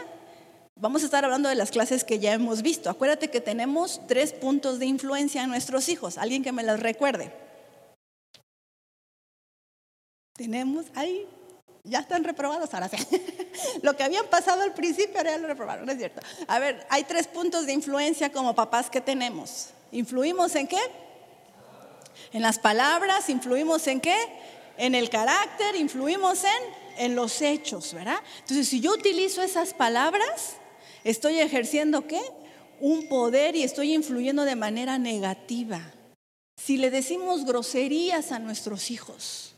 vamos 0.76 1.02
a 1.02 1.06
estar 1.06 1.24
hablando 1.24 1.48
de 1.48 1.54
las 1.54 1.70
clases 1.70 2.04
que 2.04 2.18
ya 2.18 2.32
hemos 2.32 2.62
visto. 2.62 2.90
Acuérdate 2.90 3.28
que 3.28 3.40
tenemos 3.40 4.00
tres 4.06 4.32
puntos 4.32 4.78
de 4.78 4.86
influencia 4.86 5.42
en 5.42 5.50
nuestros 5.50 5.88
hijos. 5.88 6.18
Alguien 6.18 6.42
que 6.42 6.52
me 6.52 6.62
las 6.62 6.80
recuerde. 6.80 7.32
Tenemos, 10.34 10.86
ahí, 10.94 11.26
ya 11.82 12.00
están 12.00 12.22
reprobados 12.22 12.72
ahora 12.74 12.88
sí. 12.88 12.98
lo 13.82 13.96
que 13.96 14.02
habían 14.02 14.26
pasado 14.26 14.62
al 14.62 14.74
principio 14.74 15.16
ahora 15.16 15.30
ya 15.32 15.38
lo 15.38 15.48
reprobaron, 15.48 15.86
no 15.86 15.92
es 15.92 15.98
cierto. 15.98 16.20
A 16.46 16.58
ver, 16.58 16.86
hay 16.90 17.04
tres 17.04 17.26
puntos 17.26 17.66
de 17.66 17.72
influencia 17.72 18.30
como 18.30 18.54
papás 18.54 18.90
que 18.90 19.00
tenemos. 19.00 19.70
¿Influimos 19.92 20.54
en 20.56 20.68
qué? 20.68 20.80
En 22.32 22.42
las 22.42 22.58
palabras, 22.58 23.30
influimos 23.30 23.86
en 23.86 24.00
qué? 24.00 24.16
en 24.78 24.94
el 24.94 25.08
carácter, 25.10 25.76
influimos 25.76 26.44
en, 26.44 27.04
en 27.04 27.16
los 27.16 27.40
hechos, 27.42 27.94
¿verdad? 27.94 28.18
Entonces, 28.40 28.68
si 28.68 28.80
yo 28.80 28.92
utilizo 28.92 29.42
esas 29.42 29.74
palabras, 29.74 30.56
estoy 31.10 31.38
ejerciendo 31.38 32.06
qué? 32.06 32.20
Un 32.80 33.08
poder 33.08 33.56
y 33.56 33.62
estoy 33.62 33.94
influyendo 33.94 34.44
de 34.44 34.56
manera 34.56 34.98
negativa. 34.98 35.92
Si 36.60 36.76
le 36.76 36.90
decimos 36.90 37.44
groserías 37.44 38.32
a 38.32 38.38
nuestros 38.38 38.90
hijos, 38.90 39.54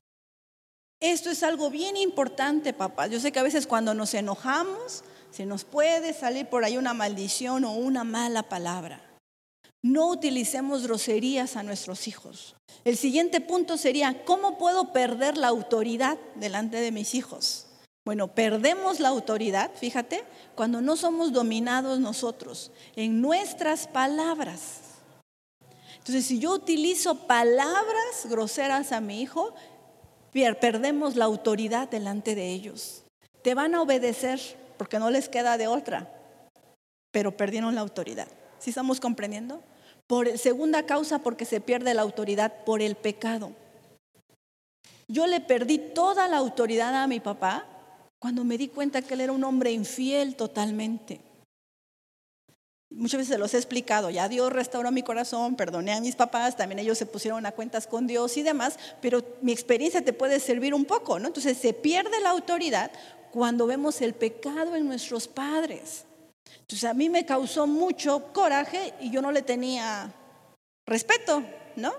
esto 1.00 1.30
es 1.30 1.42
algo 1.42 1.70
bien 1.70 1.96
importante, 1.96 2.72
papá. 2.72 3.06
Yo 3.06 3.20
sé 3.20 3.32
que 3.32 3.38
a 3.38 3.44
veces 3.44 3.66
cuando 3.66 3.94
nos 3.94 4.14
enojamos, 4.14 5.04
se 5.30 5.46
nos 5.46 5.64
puede 5.64 6.12
salir 6.12 6.46
por 6.46 6.64
ahí 6.64 6.76
una 6.76 6.94
maldición 6.94 7.64
o 7.64 7.72
una 7.72 8.04
mala 8.04 8.42
palabra. 8.42 9.00
No 9.80 10.08
utilicemos 10.08 10.82
groserías 10.82 11.56
a 11.56 11.62
nuestros 11.62 12.08
hijos. 12.08 12.56
El 12.84 12.96
siguiente 12.96 13.40
punto 13.40 13.76
sería, 13.76 14.24
¿cómo 14.24 14.58
puedo 14.58 14.92
perder 14.92 15.36
la 15.36 15.48
autoridad 15.48 16.18
delante 16.34 16.78
de 16.78 16.90
mis 16.90 17.14
hijos? 17.14 17.67
Bueno, 18.08 18.28
perdemos 18.28 19.00
la 19.00 19.10
autoridad, 19.10 19.70
fíjate, 19.74 20.24
cuando 20.54 20.80
no 20.80 20.96
somos 20.96 21.30
dominados 21.30 22.00
nosotros 22.00 22.70
en 22.96 23.20
nuestras 23.20 23.86
palabras. 23.86 24.80
Entonces, 25.98 26.24
si 26.24 26.38
yo 26.38 26.54
utilizo 26.54 27.26
palabras 27.26 28.24
groseras 28.24 28.92
a 28.92 29.02
mi 29.02 29.20
hijo, 29.20 29.52
perdemos 30.32 31.16
la 31.16 31.26
autoridad 31.26 31.90
delante 31.90 32.34
de 32.34 32.48
ellos. 32.48 33.02
Te 33.42 33.54
van 33.54 33.74
a 33.74 33.82
obedecer 33.82 34.40
porque 34.78 34.98
no 34.98 35.10
les 35.10 35.28
queda 35.28 35.58
de 35.58 35.66
otra, 35.66 36.10
pero 37.10 37.36
perdieron 37.36 37.74
la 37.74 37.82
autoridad. 37.82 38.28
¿Sí 38.58 38.70
estamos 38.70 39.00
comprendiendo? 39.00 39.62
Por 40.06 40.38
segunda 40.38 40.86
causa, 40.86 41.18
porque 41.18 41.44
se 41.44 41.60
pierde 41.60 41.92
la 41.92 42.00
autoridad 42.00 42.64
por 42.64 42.80
el 42.80 42.96
pecado. 42.96 43.52
Yo 45.08 45.26
le 45.26 45.42
perdí 45.42 45.76
toda 45.76 46.26
la 46.26 46.38
autoridad 46.38 46.94
a 46.94 47.06
mi 47.06 47.20
papá 47.20 47.66
cuando 48.18 48.44
me 48.44 48.58
di 48.58 48.68
cuenta 48.68 49.02
que 49.02 49.14
él 49.14 49.22
era 49.22 49.32
un 49.32 49.44
hombre 49.44 49.70
infiel 49.70 50.34
totalmente. 50.36 51.20
Muchas 52.90 53.18
veces 53.18 53.34
se 53.34 53.38
los 53.38 53.52
he 53.52 53.58
explicado, 53.58 54.08
ya 54.08 54.28
Dios 54.28 54.50
restauró 54.50 54.90
mi 54.90 55.02
corazón, 55.02 55.56
perdoné 55.56 55.92
a 55.92 56.00
mis 56.00 56.16
papás, 56.16 56.56
también 56.56 56.78
ellos 56.78 56.96
se 56.96 57.04
pusieron 57.04 57.44
a 57.44 57.52
cuentas 57.52 57.86
con 57.86 58.06
Dios 58.06 58.36
y 58.38 58.42
demás, 58.42 58.78
pero 59.02 59.22
mi 59.42 59.52
experiencia 59.52 60.02
te 60.02 60.14
puede 60.14 60.40
servir 60.40 60.72
un 60.72 60.86
poco, 60.86 61.18
¿no? 61.18 61.28
Entonces 61.28 61.58
se 61.58 61.74
pierde 61.74 62.20
la 62.20 62.30
autoridad 62.30 62.90
cuando 63.30 63.66
vemos 63.66 64.00
el 64.00 64.14
pecado 64.14 64.74
en 64.74 64.86
nuestros 64.86 65.28
padres. 65.28 66.04
Entonces 66.60 66.84
a 66.84 66.94
mí 66.94 67.10
me 67.10 67.26
causó 67.26 67.66
mucho 67.66 68.32
coraje 68.32 68.94
y 69.00 69.10
yo 69.10 69.20
no 69.20 69.32
le 69.32 69.42
tenía 69.42 70.10
respeto, 70.86 71.42
¿no? 71.76 71.92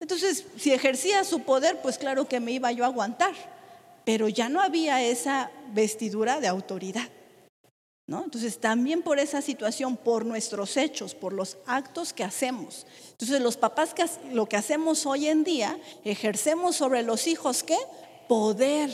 Entonces, 0.00 0.44
si 0.58 0.72
ejercía 0.72 1.24
su 1.24 1.40
poder, 1.40 1.80
pues 1.80 1.96
claro 1.96 2.28
que 2.28 2.40
me 2.40 2.52
iba 2.52 2.70
yo 2.72 2.84
a 2.84 2.88
aguantar, 2.88 3.34
pero 4.06 4.28
ya 4.28 4.48
no 4.48 4.60
había 4.60 5.02
esa 5.02 5.50
vestidura 5.74 6.38
de 6.38 6.46
autoridad. 6.46 7.08
¿No? 8.06 8.22
Entonces, 8.22 8.58
también 8.58 9.02
por 9.02 9.18
esa 9.18 9.42
situación, 9.42 9.96
por 9.96 10.24
nuestros 10.24 10.76
hechos, 10.76 11.12
por 11.12 11.32
los 11.32 11.56
actos 11.66 12.12
que 12.12 12.22
hacemos. 12.22 12.86
Entonces, 13.10 13.40
los 13.40 13.56
papás 13.56 13.94
que 13.94 14.04
lo 14.32 14.48
que 14.48 14.54
hacemos 14.54 15.06
hoy 15.06 15.26
en 15.26 15.42
día, 15.42 15.76
ejercemos 16.04 16.76
sobre 16.76 17.02
los 17.02 17.26
hijos 17.26 17.64
qué? 17.64 17.76
Poder, 18.28 18.92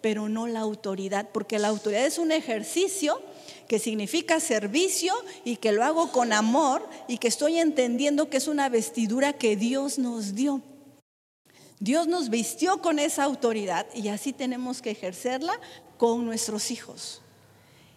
pero 0.00 0.28
no 0.28 0.46
la 0.46 0.60
autoridad, 0.60 1.30
porque 1.32 1.58
la 1.58 1.66
autoridad 1.66 2.06
es 2.06 2.18
un 2.18 2.30
ejercicio 2.30 3.20
que 3.66 3.80
significa 3.80 4.38
servicio 4.38 5.14
y 5.44 5.56
que 5.56 5.72
lo 5.72 5.82
hago 5.82 6.12
con 6.12 6.32
amor 6.32 6.88
y 7.08 7.18
que 7.18 7.26
estoy 7.26 7.58
entendiendo 7.58 8.30
que 8.30 8.36
es 8.36 8.46
una 8.46 8.68
vestidura 8.68 9.32
que 9.32 9.56
Dios 9.56 9.98
nos 9.98 10.36
dio. 10.36 10.62
Dios 11.80 12.06
nos 12.06 12.30
vistió 12.30 12.80
con 12.80 12.98
esa 12.98 13.24
autoridad 13.24 13.86
y 13.94 14.08
así 14.08 14.32
tenemos 14.32 14.80
que 14.80 14.90
ejercerla 14.90 15.60
con 15.98 16.24
nuestros 16.24 16.70
hijos. 16.70 17.20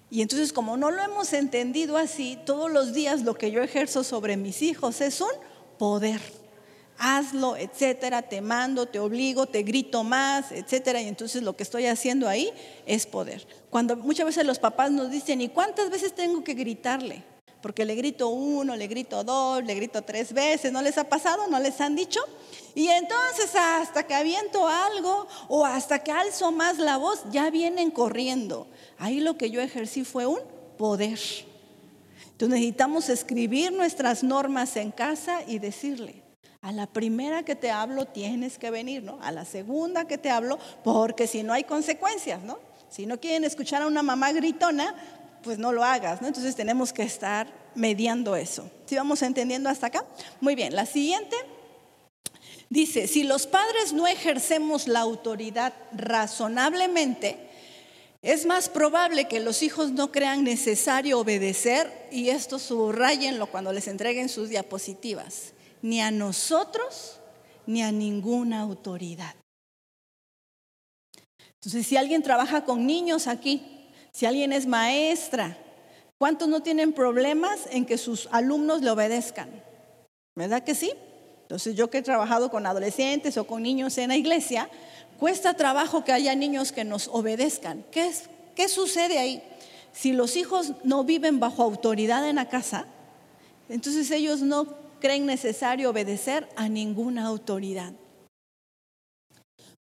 Y 0.10 0.22
entonces 0.22 0.54
como 0.54 0.78
no 0.78 0.92
lo 0.92 1.02
hemos 1.02 1.34
entendido 1.34 1.98
así, 1.98 2.40
todos 2.46 2.72
los 2.72 2.94
días 2.94 3.22
lo 3.22 3.36
que 3.36 3.52
yo 3.52 3.62
ejerzo 3.62 4.04
sobre 4.04 4.38
mis 4.38 4.62
hijos 4.62 5.02
es 5.02 5.22
un 5.22 5.30
poder 5.78 6.22
hazlo, 6.98 7.56
etcétera, 7.58 8.24
te 8.24 8.42
mando, 8.42 8.88
te 8.88 9.00
obligo, 9.00 9.46
te 9.46 9.64
grito 9.64 10.04
más, 10.04 10.52
etcétera, 10.52 11.02
y 11.02 11.08
entonces 11.08 11.44
lo 11.44 11.56
que 11.56 11.64
estoy 11.64 11.86
haciendo 11.86 12.28
ahí 12.28 12.52
es 12.86 13.06
poder. 13.06 13.48
Cuando 13.70 13.96
muchas 13.96 14.26
veces 14.26 14.46
los 14.46 14.60
papás 14.60 14.92
nos 14.92 15.12
dicen, 15.12 15.42
¿y 15.42 15.50
cuántas 15.50 15.90
veces 15.90 16.14
tengo 16.14 16.44
que 16.44 16.54
gritarle? 16.54 17.24
Porque 17.62 17.86
le 17.86 17.96
grito 17.96 18.30
uno, 18.30 18.76
le 18.76 18.88
grito 18.88 19.24
dos, 19.24 19.64
le 19.64 19.74
grito 19.76 20.02
tres 20.04 20.32
veces, 20.34 20.72
¿no 20.72 20.82
les 20.82 20.98
ha 20.98 21.06
pasado? 21.06 21.48
¿No 21.48 21.60
les 21.60 21.82
han 21.82 21.96
dicho? 21.96 22.20
Y 22.76 22.88
entonces 22.90 23.56
hasta 23.56 24.04
que 24.04 24.14
aviento 24.14 24.68
algo 24.68 25.28
o 25.48 25.66
hasta 25.66 26.00
que 26.00 26.12
alzo 26.12 26.52
más 26.52 26.78
la 26.78 26.98
voz, 26.98 27.24
ya 27.32 27.50
vienen 27.50 27.90
corriendo. 27.90 28.68
Ahí 29.00 29.20
lo 29.20 29.38
que 29.38 29.50
yo 29.50 29.62
ejercí 29.62 30.04
fue 30.04 30.28
un 30.28 30.40
poder. 30.78 31.20
Entonces 32.32 32.60
necesitamos 32.60 33.10
escribir 33.10 33.74
nuestras 33.74 34.24
normas 34.24 34.78
en 34.78 34.92
casa 34.92 35.42
y 35.48 35.58
decirle, 35.58 36.22
a 36.62 36.72
la 36.72 36.86
primera 36.86 37.44
que 37.44 37.56
te 37.56 37.72
hablo 37.72 38.06
tienes 38.06 38.58
que 38.58 38.70
venir, 38.70 39.02
¿no? 39.02 39.18
A 39.22 39.32
la 39.32 39.46
segunda 39.46 40.06
que 40.06 40.18
te 40.18 40.30
hablo, 40.30 40.60
porque 40.84 41.26
si 41.26 41.42
no 41.42 41.54
hay 41.54 41.64
consecuencias, 41.64 42.44
¿no? 42.44 42.60
Si 42.90 43.06
no 43.06 43.20
quieren 43.20 43.44
escuchar 43.44 43.82
a 43.82 43.88
una 43.88 44.04
mamá 44.04 44.32
gritona, 44.32 44.94
pues 45.44 45.58
no 45.58 45.72
lo 45.72 45.84
hagas, 45.84 46.22
¿no? 46.22 46.28
Entonces 46.28 46.56
tenemos 46.56 46.94
que 46.94 47.04
estar 47.04 47.52
mediando 47.76 48.36
eso. 48.36 48.70
¿Sí 48.86 48.96
vamos 48.96 49.22
entendiendo 49.22 49.70
hasta 49.70 49.88
acá? 49.88 50.06
Muy 50.42 50.56
bien, 50.56 50.76
la 50.76 50.86
siguiente 50.86 51.36
dice, 52.70 53.08
si 53.08 53.24
los 53.24 53.48
padres 53.48 53.94
no 53.94 54.08
ejercemos 54.08 54.88
la 54.88 55.00
autoridad 55.00 55.74
razonablemente, 55.94 57.48
es 58.22 58.46
más 58.46 58.68
probable 58.68 59.28
que 59.28 59.40
los 59.40 59.62
hijos 59.64 59.92
no 59.92 60.12
crean 60.12 60.44
necesario 60.44 61.20
obedecer, 61.20 62.08
y 62.12 62.30
esto 62.30 62.60
subrayenlo 62.60 63.48
cuando 63.48 63.72
les 63.72 63.88
entreguen 63.88 64.28
sus 64.28 64.50
diapositivas 64.50 65.54
ni 65.82 66.02
a 66.02 66.12
nosotros 66.12 67.20
ni 67.66 67.84
a 67.84 67.92
ninguna 67.92 68.62
autoridad. 68.62 69.36
Entonces, 71.56 71.86
si 71.88 71.98
alguien 71.98 72.24
trabaja 72.24 72.66
con 72.66 72.88
niños 72.88 73.28
aquí, 73.28 73.77
si 74.12 74.26
alguien 74.26 74.54
es 74.54 74.66
maestra, 74.66 75.58
¿cuántos 76.18 76.48
no 76.48 76.62
tienen 76.62 76.94
problemas 76.94 77.62
en 77.72 77.86
que 77.86 77.98
sus 77.98 78.28
alumnos 78.32 78.82
le 78.82 78.90
obedezcan? 78.90 79.50
¿Verdad 80.36 80.64
que 80.64 80.76
sí? 80.76 80.92
Entonces 81.44 81.76
yo 81.76 81.90
que 81.90 82.00
he 82.00 82.02
trabajado 82.02 82.52
con 82.52 82.66
adolescentes 82.66 83.38
o 83.38 83.48
con 83.48 83.64
niños 83.64 83.98
en 83.98 84.10
la 84.10 84.18
iglesia, 84.18 84.70
cuesta 85.18 85.54
trabajo 85.54 86.04
que 86.04 86.12
haya 86.12 86.36
niños 86.36 86.72
que 86.72 86.84
nos 86.84 87.08
obedezcan. 87.08 87.86
¿Qué, 87.92 88.08
es, 88.08 88.30
qué 88.56 88.68
sucede 88.68 89.18
ahí? 89.18 89.42
Si 89.94 90.12
los 90.12 90.36
hijos 90.36 90.74
no 90.84 91.04
viven 91.04 91.40
bajo 91.40 91.64
autoridad 91.64 92.28
en 92.30 92.36
la 92.36 92.50
casa, 92.50 92.86
entonces 93.70 94.12
ellos 94.12 94.42
no 94.42 94.68
creen 95.00 95.26
necesario 95.26 95.90
obedecer 95.90 96.48
a 96.56 96.70
ninguna 96.70 97.26
autoridad. 97.26 97.94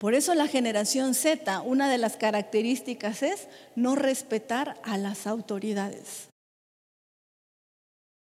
Por 0.01 0.15
eso 0.15 0.33
la 0.33 0.47
generación 0.47 1.13
Z, 1.13 1.61
una 1.61 1.87
de 1.87 1.99
las 1.99 2.17
características 2.17 3.21
es 3.21 3.47
no 3.75 3.93
respetar 3.93 4.81
a 4.81 4.97
las 4.97 5.27
autoridades. 5.27 6.29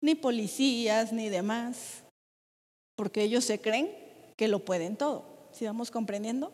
Ni 0.00 0.16
policías, 0.16 1.12
ni 1.12 1.28
demás. 1.28 2.02
Porque 2.96 3.22
ellos 3.22 3.44
se 3.44 3.60
creen 3.60 3.94
que 4.36 4.48
lo 4.48 4.64
pueden 4.64 4.96
todo. 4.96 5.24
¿Sí 5.52 5.66
vamos 5.66 5.92
comprendiendo? 5.92 6.50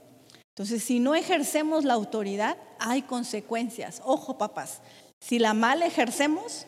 Entonces, 0.51 0.85
si 0.85 1.01
no 1.01 1.15
ejercemos 1.15 1.87
la 1.87 1.95
autoridad, 1.95 2.59
hay 2.79 3.01
consecuencias. 3.01 4.03
Ojo, 4.05 4.37
papás. 4.37 4.83
Si 5.21 5.39
la 5.39 5.55
mal 5.55 5.83
ejercemos 5.83 6.67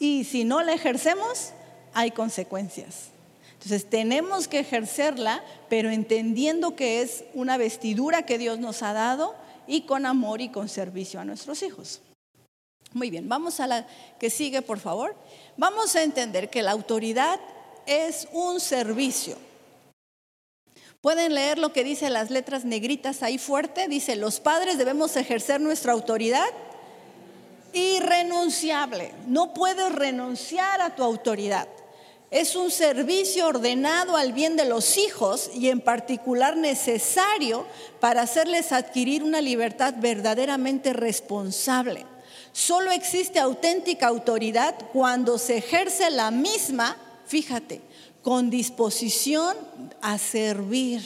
y 0.00 0.24
si 0.24 0.42
no 0.42 0.64
la 0.64 0.72
ejercemos, 0.72 1.52
hay 1.92 2.10
consecuencias. 2.10 3.13
Entonces 3.64 3.88
tenemos 3.88 4.46
que 4.46 4.58
ejercerla, 4.58 5.42
pero 5.70 5.88
entendiendo 5.88 6.76
que 6.76 7.00
es 7.00 7.24
una 7.32 7.56
vestidura 7.56 8.26
que 8.26 8.36
Dios 8.36 8.58
nos 8.58 8.82
ha 8.82 8.92
dado 8.92 9.34
y 9.66 9.82
con 9.82 10.04
amor 10.04 10.42
y 10.42 10.50
con 10.50 10.68
servicio 10.68 11.18
a 11.18 11.24
nuestros 11.24 11.62
hijos. 11.62 12.02
Muy 12.92 13.08
bien, 13.08 13.26
vamos 13.26 13.60
a 13.60 13.66
la 13.66 13.86
que 14.20 14.28
sigue, 14.28 14.60
por 14.60 14.80
favor. 14.80 15.16
Vamos 15.56 15.96
a 15.96 16.02
entender 16.02 16.50
que 16.50 16.60
la 16.60 16.72
autoridad 16.72 17.40
es 17.86 18.28
un 18.32 18.60
servicio. 18.60 19.38
Pueden 21.00 21.34
leer 21.34 21.58
lo 21.58 21.72
que 21.72 21.84
dice 21.84 22.10
las 22.10 22.30
letras 22.30 22.66
negritas 22.66 23.22
ahí 23.22 23.38
fuerte. 23.38 23.88
Dice, 23.88 24.14
los 24.14 24.40
padres 24.40 24.76
debemos 24.76 25.16
ejercer 25.16 25.62
nuestra 25.62 25.94
autoridad 25.94 26.48
irrenunciable. 27.72 29.14
No 29.26 29.54
puedes 29.54 29.90
renunciar 29.90 30.82
a 30.82 30.94
tu 30.94 31.02
autoridad 31.02 31.66
es 32.30 32.56
un 32.56 32.70
servicio 32.70 33.46
ordenado 33.46 34.16
al 34.16 34.32
bien 34.32 34.56
de 34.56 34.64
los 34.64 34.96
hijos 34.98 35.50
y 35.54 35.68
en 35.68 35.80
particular 35.80 36.56
necesario 36.56 37.66
para 38.00 38.22
hacerles 38.22 38.72
adquirir 38.72 39.22
una 39.22 39.40
libertad 39.40 39.94
verdaderamente 39.98 40.92
responsable. 40.92 42.06
Solo 42.52 42.90
existe 42.90 43.38
auténtica 43.38 44.06
autoridad 44.06 44.74
cuando 44.92 45.38
se 45.38 45.58
ejerce 45.58 46.10
la 46.10 46.30
misma, 46.30 46.96
fíjate, 47.26 47.80
con 48.22 48.50
disposición 48.50 49.56
a 50.00 50.18
servir. 50.18 51.02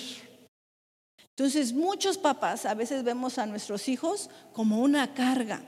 Entonces 1.31 1.73
muchos 1.73 2.19
papás 2.19 2.67
a 2.67 2.75
veces 2.75 3.05
vemos 3.05 3.39
a 3.39 3.47
nuestros 3.47 3.89
hijos 3.89 4.29
como 4.53 4.81
una 4.81 5.15
carga. 5.15 5.63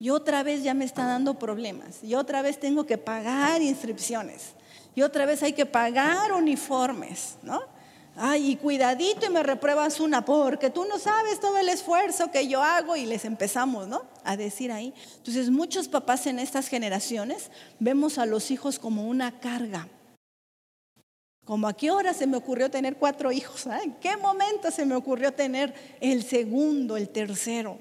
Y 0.00 0.10
otra 0.10 0.42
vez 0.42 0.64
ya 0.64 0.74
me 0.74 0.84
está 0.84 1.04
dando 1.04 1.38
problemas. 1.38 2.02
Y 2.02 2.16
otra 2.16 2.42
vez 2.42 2.58
tengo 2.58 2.84
que 2.86 2.98
pagar 2.98 3.62
inscripciones 3.62 4.54
y 4.94 5.02
otra 5.02 5.26
vez 5.26 5.42
hay 5.42 5.52
que 5.52 5.66
pagar 5.66 6.32
uniformes, 6.32 7.36
¿no? 7.42 7.60
Ay, 8.16 8.50
y 8.50 8.56
cuidadito 8.56 9.24
y 9.24 9.30
me 9.30 9.42
repruebas 9.42 10.00
una, 10.00 10.24
porque 10.24 10.68
tú 10.68 10.84
no 10.84 10.98
sabes 10.98 11.40
todo 11.40 11.56
el 11.58 11.68
esfuerzo 11.68 12.30
que 12.30 12.48
yo 12.48 12.62
hago 12.62 12.96
y 12.96 13.06
les 13.06 13.24
empezamos, 13.24 13.86
¿no? 13.86 14.02
A 14.24 14.36
decir 14.36 14.72
ahí. 14.72 14.92
Entonces, 15.16 15.48
muchos 15.48 15.88
papás 15.88 16.26
en 16.26 16.38
estas 16.38 16.68
generaciones 16.68 17.50
vemos 17.78 18.18
a 18.18 18.26
los 18.26 18.50
hijos 18.50 18.78
como 18.78 19.08
una 19.08 19.38
carga. 19.38 19.88
Como 21.44 21.68
a 21.68 21.72
qué 21.72 21.90
hora 21.90 22.12
se 22.12 22.26
me 22.26 22.36
ocurrió 22.36 22.70
tener 22.70 22.96
cuatro 22.96 23.32
hijos, 23.32 23.66
¿en 23.66 23.94
qué 23.94 24.16
momento 24.16 24.70
se 24.70 24.84
me 24.84 24.96
ocurrió 24.96 25.32
tener 25.32 25.72
el 26.00 26.22
segundo, 26.24 26.96
el 26.96 27.08
tercero? 27.08 27.78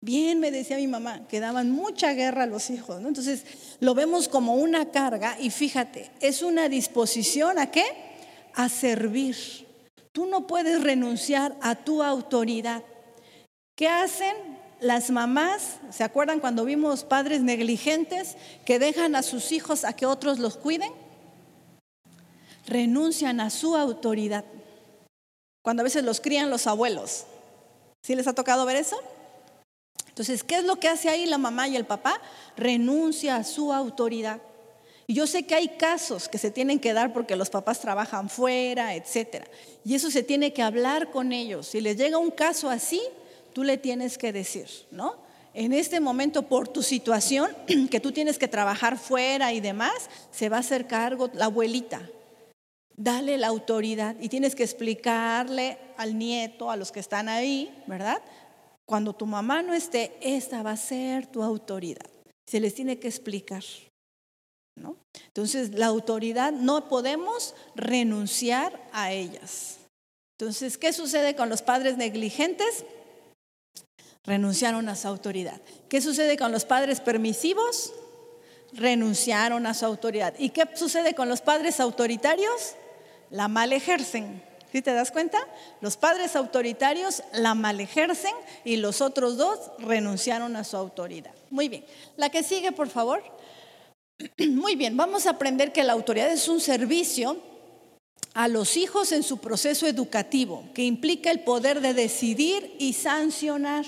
Bien, 0.00 0.38
me 0.38 0.52
decía 0.52 0.76
mi 0.76 0.86
mamá, 0.86 1.26
que 1.26 1.40
daban 1.40 1.70
mucha 1.70 2.12
guerra 2.12 2.44
a 2.44 2.46
los 2.46 2.70
hijos. 2.70 3.00
¿no? 3.00 3.08
Entonces, 3.08 3.44
lo 3.80 3.94
vemos 3.94 4.28
como 4.28 4.54
una 4.54 4.90
carga 4.90 5.36
y 5.40 5.50
fíjate, 5.50 6.10
es 6.20 6.42
una 6.42 6.68
disposición 6.68 7.58
a 7.58 7.70
qué? 7.70 7.84
A 8.54 8.68
servir. 8.68 9.36
Tú 10.12 10.26
no 10.26 10.46
puedes 10.46 10.82
renunciar 10.82 11.56
a 11.60 11.74
tu 11.74 12.02
autoridad. 12.02 12.84
¿Qué 13.74 13.88
hacen 13.88 14.36
las 14.80 15.10
mamás? 15.10 15.78
¿Se 15.90 16.04
acuerdan 16.04 16.38
cuando 16.38 16.64
vimos 16.64 17.02
padres 17.02 17.40
negligentes 17.40 18.36
que 18.64 18.78
dejan 18.78 19.16
a 19.16 19.22
sus 19.22 19.50
hijos 19.50 19.84
a 19.84 19.94
que 19.94 20.06
otros 20.06 20.38
los 20.38 20.56
cuiden? 20.56 20.92
Renuncian 22.66 23.40
a 23.40 23.50
su 23.50 23.76
autoridad. 23.76 24.44
Cuando 25.62 25.82
a 25.82 25.84
veces 25.84 26.04
los 26.04 26.20
crían 26.20 26.50
los 26.50 26.68
abuelos. 26.68 27.24
¿Sí 28.02 28.14
les 28.14 28.28
ha 28.28 28.34
tocado 28.34 28.64
ver 28.64 28.76
eso? 28.76 28.96
Entonces, 30.18 30.42
¿qué 30.42 30.56
es 30.56 30.64
lo 30.64 30.80
que 30.80 30.88
hace 30.88 31.08
ahí 31.08 31.26
la 31.26 31.38
mamá 31.38 31.68
y 31.68 31.76
el 31.76 31.84
papá? 31.84 32.20
Renuncia 32.56 33.36
a 33.36 33.44
su 33.44 33.72
autoridad. 33.72 34.40
Yo 35.06 35.28
sé 35.28 35.44
que 35.44 35.54
hay 35.54 35.68
casos 35.68 36.28
que 36.28 36.38
se 36.38 36.50
tienen 36.50 36.80
que 36.80 36.92
dar 36.92 37.12
porque 37.12 37.36
los 37.36 37.50
papás 37.50 37.80
trabajan 37.80 38.28
fuera, 38.28 38.96
etcétera. 38.96 39.46
Y 39.84 39.94
eso 39.94 40.10
se 40.10 40.24
tiene 40.24 40.52
que 40.52 40.60
hablar 40.60 41.12
con 41.12 41.32
ellos. 41.32 41.68
Si 41.68 41.80
les 41.80 41.96
llega 41.96 42.18
un 42.18 42.32
caso 42.32 42.68
así, 42.68 43.00
tú 43.52 43.62
le 43.62 43.76
tienes 43.76 44.18
que 44.18 44.32
decir, 44.32 44.66
¿no? 44.90 45.14
En 45.54 45.72
este 45.72 46.00
momento, 46.00 46.42
por 46.42 46.66
tu 46.66 46.82
situación, 46.82 47.52
que 47.88 48.00
tú 48.00 48.10
tienes 48.10 48.38
que 48.38 48.48
trabajar 48.48 48.98
fuera 48.98 49.52
y 49.52 49.60
demás, 49.60 50.10
se 50.32 50.48
va 50.48 50.56
a 50.56 50.60
hacer 50.60 50.88
cargo 50.88 51.30
la 51.32 51.44
abuelita. 51.44 52.02
Dale 52.96 53.38
la 53.38 53.46
autoridad 53.46 54.16
y 54.20 54.28
tienes 54.28 54.56
que 54.56 54.64
explicarle 54.64 55.78
al 55.96 56.18
nieto, 56.18 56.72
a 56.72 56.76
los 56.76 56.90
que 56.90 56.98
están 56.98 57.28
ahí, 57.28 57.72
¿verdad? 57.86 58.20
Cuando 58.88 59.12
tu 59.12 59.26
mamá 59.26 59.60
no 59.60 59.74
esté, 59.74 60.16
esta 60.22 60.62
va 60.62 60.70
a 60.70 60.76
ser 60.78 61.26
tu 61.26 61.42
autoridad. 61.42 62.08
Se 62.46 62.58
les 62.58 62.74
tiene 62.74 62.98
que 62.98 63.06
explicar. 63.06 63.62
¿no? 64.76 64.96
Entonces, 65.26 65.74
la 65.74 65.86
autoridad 65.86 66.52
no 66.52 66.88
podemos 66.88 67.54
renunciar 67.74 68.80
a 68.92 69.12
ellas. 69.12 69.76
Entonces, 70.38 70.78
¿qué 70.78 70.94
sucede 70.94 71.36
con 71.36 71.50
los 71.50 71.60
padres 71.60 71.98
negligentes? 71.98 72.86
Renunciaron 74.24 74.88
a 74.88 74.96
su 74.96 75.06
autoridad. 75.06 75.60
¿Qué 75.90 76.00
sucede 76.00 76.38
con 76.38 76.50
los 76.50 76.64
padres 76.64 77.00
permisivos? 77.00 77.92
Renunciaron 78.72 79.66
a 79.66 79.74
su 79.74 79.84
autoridad. 79.84 80.32
¿Y 80.38 80.48
qué 80.48 80.66
sucede 80.74 81.14
con 81.14 81.28
los 81.28 81.42
padres 81.42 81.78
autoritarios? 81.78 82.74
La 83.28 83.48
mal 83.48 83.74
ejercen. 83.74 84.47
¿Sí 84.70 84.82
te 84.82 84.92
das 84.92 85.10
cuenta? 85.10 85.38
Los 85.80 85.96
padres 85.96 86.36
autoritarios 86.36 87.22
la 87.32 87.54
mal 87.54 87.80
ejercen 87.80 88.34
y 88.64 88.76
los 88.76 89.00
otros 89.00 89.36
dos 89.36 89.58
renunciaron 89.78 90.56
a 90.56 90.64
su 90.64 90.76
autoridad. 90.76 91.32
Muy 91.50 91.68
bien. 91.68 91.84
La 92.16 92.28
que 92.28 92.42
sigue, 92.42 92.72
por 92.72 92.88
favor. 92.88 93.22
Muy 94.38 94.76
bien, 94.76 94.96
vamos 94.96 95.26
a 95.26 95.30
aprender 95.30 95.72
que 95.72 95.84
la 95.84 95.94
autoridad 95.94 96.30
es 96.30 96.48
un 96.48 96.60
servicio 96.60 97.38
a 98.34 98.46
los 98.48 98.76
hijos 98.76 99.12
en 99.12 99.22
su 99.22 99.38
proceso 99.38 99.86
educativo, 99.86 100.64
que 100.74 100.84
implica 100.84 101.30
el 101.30 101.40
poder 101.40 101.80
de 101.80 101.94
decidir 101.94 102.76
y 102.78 102.92
sancionar. 102.92 103.86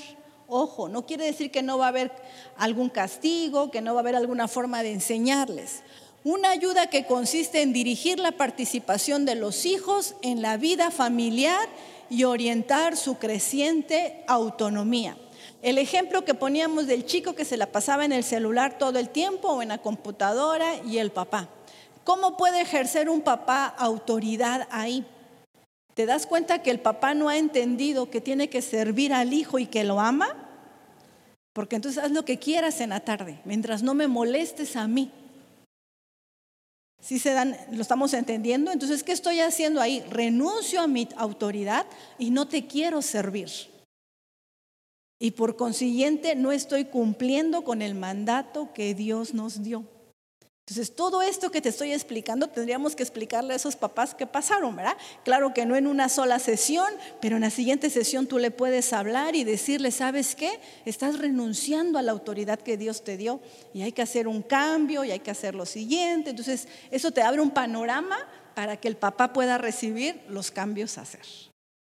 Ojo, 0.48 0.88
no 0.88 1.06
quiere 1.06 1.24
decir 1.24 1.50
que 1.50 1.62
no 1.62 1.78
va 1.78 1.86
a 1.86 1.90
haber 1.90 2.10
algún 2.56 2.88
castigo, 2.88 3.70
que 3.70 3.80
no 3.80 3.94
va 3.94 4.00
a 4.00 4.02
haber 4.02 4.16
alguna 4.16 4.48
forma 4.48 4.82
de 4.82 4.92
enseñarles. 4.92 5.82
Una 6.22 6.50
ayuda 6.50 6.88
que 6.88 7.06
consiste 7.06 7.62
en 7.62 7.72
dirigir 7.72 8.18
la 8.18 8.32
participación 8.32 9.24
de 9.24 9.36
los 9.36 9.64
hijos 9.64 10.16
en 10.20 10.42
la 10.42 10.58
vida 10.58 10.90
familiar 10.90 11.66
y 12.10 12.24
orientar 12.24 12.98
su 12.98 13.16
creciente 13.16 14.22
autonomía. 14.26 15.16
El 15.62 15.78
ejemplo 15.78 16.26
que 16.26 16.34
poníamos 16.34 16.86
del 16.86 17.06
chico 17.06 17.34
que 17.34 17.46
se 17.46 17.56
la 17.56 17.72
pasaba 17.72 18.04
en 18.04 18.12
el 18.12 18.22
celular 18.22 18.76
todo 18.76 18.98
el 18.98 19.08
tiempo 19.08 19.48
o 19.48 19.62
en 19.62 19.68
la 19.68 19.78
computadora 19.78 20.76
y 20.84 20.98
el 20.98 21.10
papá. 21.10 21.48
¿Cómo 22.04 22.36
puede 22.36 22.60
ejercer 22.60 23.08
un 23.08 23.22
papá 23.22 23.64
autoridad 23.66 24.68
ahí? 24.70 25.06
¿Te 25.94 26.04
das 26.04 26.26
cuenta 26.26 26.62
que 26.62 26.70
el 26.70 26.80
papá 26.80 27.14
no 27.14 27.30
ha 27.30 27.38
entendido 27.38 28.10
que 28.10 28.20
tiene 28.20 28.50
que 28.50 28.60
servir 28.60 29.14
al 29.14 29.32
hijo 29.32 29.58
y 29.58 29.66
que 29.66 29.84
lo 29.84 30.00
ama? 30.00 30.36
Porque 31.54 31.76
entonces 31.76 32.02
haz 32.02 32.10
lo 32.10 32.26
que 32.26 32.38
quieras 32.38 32.80
en 32.80 32.90
la 32.90 33.00
tarde, 33.00 33.40
mientras 33.46 33.82
no 33.82 33.94
me 33.94 34.06
molestes 34.06 34.76
a 34.76 34.86
mí. 34.86 35.12
Si 37.00 37.18
se 37.18 37.32
dan, 37.32 37.56
lo 37.72 37.80
estamos 37.82 38.12
entendiendo. 38.12 38.70
Entonces, 38.70 39.02
¿qué 39.02 39.12
estoy 39.12 39.40
haciendo 39.40 39.80
ahí? 39.80 40.00
Renuncio 40.10 40.80
a 40.80 40.86
mi 40.86 41.08
autoridad 41.16 41.86
y 42.18 42.30
no 42.30 42.46
te 42.46 42.66
quiero 42.66 43.02
servir. 43.02 43.50
Y 45.18 45.32
por 45.32 45.56
consiguiente 45.56 46.34
no 46.34 46.52
estoy 46.52 46.86
cumpliendo 46.86 47.62
con 47.62 47.82
el 47.82 47.94
mandato 47.94 48.72
que 48.72 48.94
Dios 48.94 49.34
nos 49.34 49.62
dio. 49.62 49.84
Entonces, 50.70 50.94
todo 50.94 51.20
esto 51.20 51.50
que 51.50 51.60
te 51.60 51.70
estoy 51.70 51.92
explicando 51.92 52.46
tendríamos 52.46 52.94
que 52.94 53.02
explicarle 53.02 53.54
a 53.54 53.56
esos 53.56 53.74
papás 53.74 54.14
qué 54.14 54.24
pasaron, 54.24 54.76
¿verdad? 54.76 54.96
Claro 55.24 55.52
que 55.52 55.66
no 55.66 55.74
en 55.74 55.88
una 55.88 56.08
sola 56.08 56.38
sesión, 56.38 56.86
pero 57.20 57.34
en 57.34 57.42
la 57.42 57.50
siguiente 57.50 57.90
sesión 57.90 58.28
tú 58.28 58.38
le 58.38 58.52
puedes 58.52 58.92
hablar 58.92 59.34
y 59.34 59.42
decirle, 59.42 59.90
¿sabes 59.90 60.36
qué? 60.36 60.60
Estás 60.84 61.18
renunciando 61.18 61.98
a 61.98 62.02
la 62.02 62.12
autoridad 62.12 62.60
que 62.60 62.76
Dios 62.76 63.02
te 63.02 63.16
dio 63.16 63.40
y 63.74 63.82
hay 63.82 63.90
que 63.90 64.02
hacer 64.02 64.28
un 64.28 64.42
cambio 64.42 65.02
y 65.02 65.10
hay 65.10 65.18
que 65.18 65.32
hacer 65.32 65.56
lo 65.56 65.66
siguiente. 65.66 66.30
Entonces, 66.30 66.68
eso 66.92 67.10
te 67.10 67.22
abre 67.22 67.40
un 67.40 67.50
panorama 67.50 68.16
para 68.54 68.76
que 68.76 68.86
el 68.86 68.96
papá 68.96 69.32
pueda 69.32 69.58
recibir 69.58 70.22
los 70.28 70.52
cambios 70.52 70.98
a 70.98 71.00
hacer. 71.00 71.26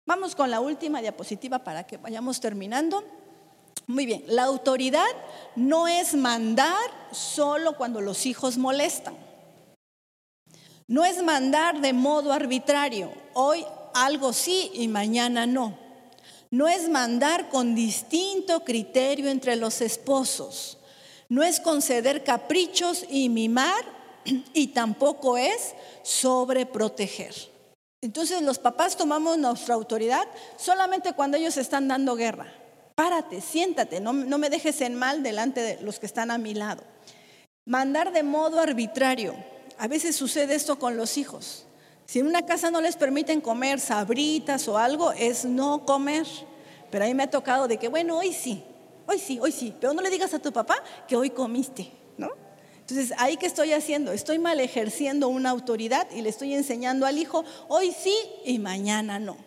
Vamos 0.06 0.34
con 0.34 0.50
la 0.50 0.62
última 0.62 1.02
diapositiva 1.02 1.60
para 1.60 1.86
que 1.86 1.98
vayamos 1.98 2.40
terminando. 2.40 3.04
Muy 3.92 4.06
bien, 4.06 4.24
la 4.28 4.46
autoridad 4.46 5.10
no 5.58 5.86
es 5.86 6.14
mandar 6.14 6.90
solo 7.12 7.76
cuando 7.76 8.00
los 8.00 8.26
hijos 8.26 8.58
molestan. 8.58 9.18
No 10.88 11.04
es 11.04 11.22
mandar 11.22 11.82
de 11.82 11.92
modo 11.92 12.32
arbitrario, 12.32 13.12
hoy 13.34 13.66
algo 13.94 14.32
sí 14.32 14.72
y 14.74 14.88
mañana 14.88 15.46
no. 15.46 15.78
No 16.52 16.70
es 16.70 16.88
mandar 16.88 17.50
con 17.50 17.76
distinto 17.76 18.64
criterio 18.64 19.30
entre 19.30 19.58
los 19.58 19.82
esposos. 19.82 20.78
No 21.28 21.44
es 21.44 21.60
conceder 21.60 22.24
caprichos 22.24 23.06
y 23.10 23.28
mimar 23.28 23.84
y 24.54 24.68
tampoco 24.68 25.38
es 25.38 25.74
sobreproteger. 26.04 27.36
Entonces 28.00 28.42
los 28.42 28.58
papás 28.58 28.96
tomamos 28.96 29.38
nuestra 29.38 29.76
autoridad 29.76 30.26
solamente 30.56 31.12
cuando 31.12 31.36
ellos 31.36 31.58
están 31.58 31.90
dando 31.90 32.16
guerra. 32.16 32.61
Párate, 32.96 33.42
siéntate, 33.42 34.00
no, 34.00 34.14
me 34.14 34.50
dejes 34.50 34.82
en 34.82 34.96
mal 34.96 35.24
delante 35.24 35.62
de 35.62 35.82
los 35.82 36.00
que 36.00 36.06
están 36.06 36.32
a 36.32 36.38
mi 36.38 36.54
lado. 36.54 36.84
Mandar 37.66 38.12
de 38.12 38.24
modo 38.24 38.60
arbitrario. 38.60 39.36
A 39.78 39.88
veces 39.88 40.16
sucede 40.16 40.56
esto 40.56 40.78
con 40.78 40.98
los 40.98 41.18
hijos. 41.18 41.66
Si 42.06 42.20
en 42.20 42.28
una 42.28 42.46
casa 42.46 42.70
no 42.70 42.82
les 42.82 42.98
permiten 42.98 43.42
comer 43.42 43.80
sabritas 43.80 44.68
o 44.68 44.78
algo, 44.78 45.12
es 45.14 45.46
no 45.46 45.86
comer. 45.86 46.28
Pero 46.92 47.06
a 47.06 47.08
mí 47.08 47.14
me 47.14 47.24
ha 47.24 47.30
tocado 47.30 47.68
de 47.68 47.78
que, 47.78 47.88
bueno, 47.88 48.18
hoy 48.18 48.34
sí, 48.34 48.64
hoy 49.08 49.18
sí, 49.18 49.40
hoy 49.40 49.52
sí, 49.52 49.74
pero 49.80 49.94
no 49.94 50.02
le 50.02 50.10
digas 50.10 50.34
a 50.34 50.40
tu 50.40 50.52
papá 50.52 50.76
que 51.08 51.16
hoy 51.16 51.30
comiste, 51.30 51.92
¿no? 52.18 52.30
Entonces, 52.82 53.14
¿ahí 53.18 53.38
qué 53.38 53.46
estoy 53.46 53.72
haciendo? 53.72 54.12
Estoy 54.12 54.38
mal 54.38 54.60
ejerciendo 54.60 55.30
una 55.30 55.50
autoridad 55.50 56.08
y 56.12 56.22
le 56.22 56.30
estoy 56.30 56.54
enseñando 56.54 57.06
al 57.06 57.18
hijo, 57.18 57.46
hoy 57.70 57.94
sí 57.94 58.14
y 58.44 58.60
mañana 58.60 59.18
no. 59.18 59.38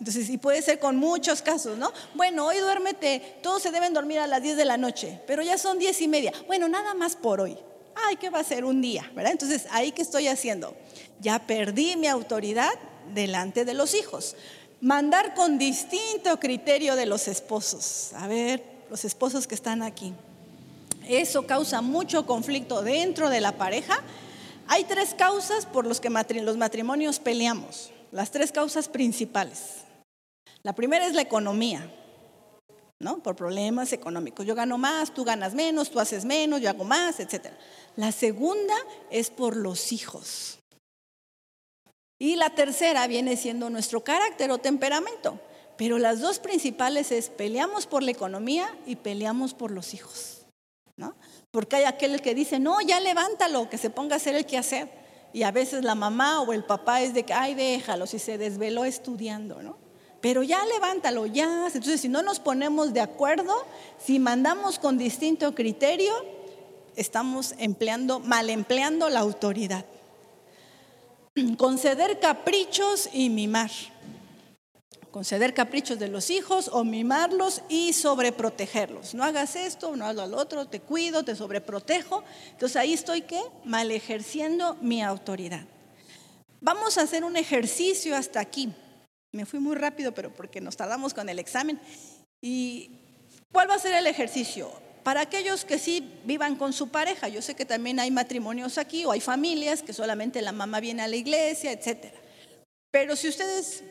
Entonces, 0.00 0.28
y 0.28 0.38
puede 0.38 0.62
ser 0.62 0.80
con 0.80 0.96
muchos 0.96 1.42
casos, 1.42 1.78
¿no? 1.78 1.92
Bueno, 2.14 2.46
hoy 2.46 2.56
duérmete, 2.58 3.38
todos 3.42 3.62
se 3.62 3.70
deben 3.70 3.94
dormir 3.94 4.18
a 4.18 4.26
las 4.26 4.42
10 4.42 4.56
de 4.56 4.64
la 4.64 4.76
noche, 4.76 5.20
pero 5.28 5.42
ya 5.42 5.56
son 5.56 5.78
10 5.78 6.00
y 6.00 6.08
media. 6.08 6.32
Bueno, 6.48 6.68
nada 6.68 6.94
más 6.94 7.14
por 7.14 7.40
hoy 7.40 7.56
ay, 8.06 8.16
¿qué 8.16 8.30
va 8.30 8.40
a 8.40 8.44
ser 8.44 8.64
un 8.64 8.80
día? 8.80 9.10
¿verdad? 9.14 9.32
Entonces, 9.32 9.66
¿ahí 9.70 9.92
qué 9.92 10.02
estoy 10.02 10.28
haciendo? 10.28 10.76
Ya 11.20 11.38
perdí 11.46 11.96
mi 11.96 12.06
autoridad 12.06 12.70
delante 13.14 13.64
de 13.64 13.74
los 13.74 13.94
hijos. 13.94 14.36
Mandar 14.80 15.34
con 15.34 15.58
distinto 15.58 16.38
criterio 16.40 16.96
de 16.96 17.06
los 17.06 17.28
esposos. 17.28 18.12
A 18.14 18.26
ver, 18.26 18.62
los 18.88 19.04
esposos 19.04 19.46
que 19.46 19.54
están 19.54 19.82
aquí. 19.82 20.14
Eso 21.08 21.46
causa 21.46 21.82
mucho 21.82 22.26
conflicto 22.26 22.82
dentro 22.82 23.30
de 23.30 23.40
la 23.40 23.56
pareja. 23.56 24.00
Hay 24.68 24.84
tres 24.84 25.14
causas 25.14 25.66
por 25.66 25.86
las 25.86 26.00
que 26.00 26.08
los 26.08 26.56
matrimonios 26.56 27.18
peleamos. 27.18 27.90
Las 28.12 28.30
tres 28.30 28.52
causas 28.52 28.88
principales. 28.88 29.89
La 30.62 30.74
primera 30.74 31.06
es 31.06 31.14
la 31.14 31.22
economía. 31.22 31.90
¿no? 33.00 33.22
Por 33.22 33.34
problemas 33.34 33.92
económicos. 33.92 34.46
Yo 34.46 34.54
gano 34.54 34.78
más, 34.78 35.12
tú 35.12 35.24
ganas 35.24 35.54
menos, 35.54 35.90
tú 35.90 35.98
haces 35.98 36.24
menos, 36.24 36.60
yo 36.60 36.68
hago 36.68 36.84
más, 36.84 37.18
etc. 37.18 37.46
La 37.96 38.12
segunda 38.12 38.74
es 39.10 39.30
por 39.30 39.56
los 39.56 39.90
hijos. 39.92 40.58
Y 42.18 42.36
la 42.36 42.50
tercera 42.50 43.06
viene 43.06 43.38
siendo 43.38 43.70
nuestro 43.70 44.04
carácter 44.04 44.50
o 44.50 44.58
temperamento. 44.58 45.40
Pero 45.78 45.98
las 45.98 46.20
dos 46.20 46.38
principales 46.38 47.10
es 47.10 47.30
peleamos 47.30 47.86
por 47.86 48.02
la 48.02 48.10
economía 48.10 48.68
y 48.86 48.96
peleamos 48.96 49.54
por 49.54 49.70
los 49.70 49.94
hijos. 49.94 50.42
¿no? 50.96 51.14
Porque 51.50 51.76
hay 51.76 51.84
aquel 51.84 52.20
que 52.20 52.34
dice, 52.34 52.58
no, 52.58 52.82
ya 52.82 53.00
levántalo, 53.00 53.70
que 53.70 53.78
se 53.78 53.88
ponga 53.88 54.14
a 54.14 54.16
hacer 54.18 54.34
el 54.34 54.44
quehacer. 54.44 54.90
Y 55.32 55.44
a 55.44 55.52
veces 55.52 55.82
la 55.82 55.94
mamá 55.94 56.42
o 56.42 56.52
el 56.52 56.64
papá 56.64 57.00
es 57.00 57.14
de 57.14 57.22
que, 57.22 57.32
ay, 57.32 57.54
déjalo, 57.54 58.06
si 58.06 58.18
se 58.18 58.36
desveló 58.36 58.84
estudiando, 58.84 59.62
¿no? 59.62 59.78
Pero 60.20 60.42
ya 60.42 60.64
levántalo, 60.66 61.26
ya. 61.26 61.66
Entonces, 61.66 62.00
si 62.00 62.08
no 62.08 62.22
nos 62.22 62.40
ponemos 62.40 62.92
de 62.92 63.00
acuerdo, 63.00 63.54
si 63.98 64.18
mandamos 64.18 64.78
con 64.78 64.98
distinto 64.98 65.54
criterio, 65.54 66.12
estamos 66.96 67.54
empleando, 67.58 68.20
mal 68.20 68.50
empleando 68.50 69.08
la 69.08 69.20
autoridad. 69.20 69.84
Conceder 71.56 72.20
caprichos 72.20 73.08
y 73.12 73.30
mimar. 73.30 73.70
Conceder 75.10 75.54
caprichos 75.54 75.98
de 75.98 76.08
los 76.08 76.30
hijos 76.30 76.68
o 76.72 76.84
mimarlos 76.84 77.62
y 77.68 77.92
sobreprotegerlos. 77.94 79.14
No 79.14 79.24
hagas 79.24 79.56
esto, 79.56 79.96
no 79.96 80.04
hagas 80.04 80.28
lo 80.28 80.36
otro, 80.36 80.66
te 80.66 80.80
cuido, 80.80 81.24
te 81.24 81.34
sobreprotejo. 81.34 82.22
Entonces 82.52 82.76
ahí 82.76 82.92
estoy 82.92 83.22
qué? 83.22 83.40
Mal 83.64 83.90
ejerciendo 83.90 84.76
mi 84.80 85.02
autoridad. 85.02 85.64
Vamos 86.60 86.98
a 86.98 87.02
hacer 87.02 87.24
un 87.24 87.36
ejercicio 87.36 88.14
hasta 88.14 88.38
aquí. 88.38 88.72
Me 89.32 89.46
fui 89.46 89.60
muy 89.60 89.76
rápido, 89.76 90.12
pero 90.12 90.32
porque 90.32 90.60
nos 90.60 90.76
tardamos 90.76 91.14
con 91.14 91.28
el 91.28 91.38
examen. 91.38 91.80
¿Y 92.42 92.90
cuál 93.52 93.70
va 93.70 93.74
a 93.74 93.78
ser 93.78 93.94
el 93.94 94.06
ejercicio? 94.06 94.70
Para 95.02 95.22
aquellos 95.22 95.64
que 95.64 95.78
sí 95.78 96.20
vivan 96.24 96.56
con 96.56 96.72
su 96.72 96.88
pareja, 96.88 97.28
yo 97.28 97.40
sé 97.40 97.54
que 97.54 97.64
también 97.64 98.00
hay 98.00 98.10
matrimonios 98.10 98.76
aquí 98.76 99.04
o 99.04 99.12
hay 99.12 99.20
familias 99.20 99.82
que 99.82 99.92
solamente 99.92 100.42
la 100.42 100.52
mamá 100.52 100.80
viene 100.80 101.02
a 101.02 101.08
la 101.08 101.16
iglesia, 101.16 101.72
etc. 101.72 102.12
Pero 102.90 103.16
si 103.16 103.28
ustedes, 103.28 103.82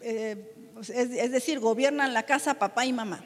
eh, 0.00 0.54
es 0.92 1.30
decir, 1.30 1.60
gobiernan 1.60 2.14
la 2.14 2.24
casa 2.24 2.54
papá 2.54 2.86
y 2.86 2.92
mamá, 2.92 3.24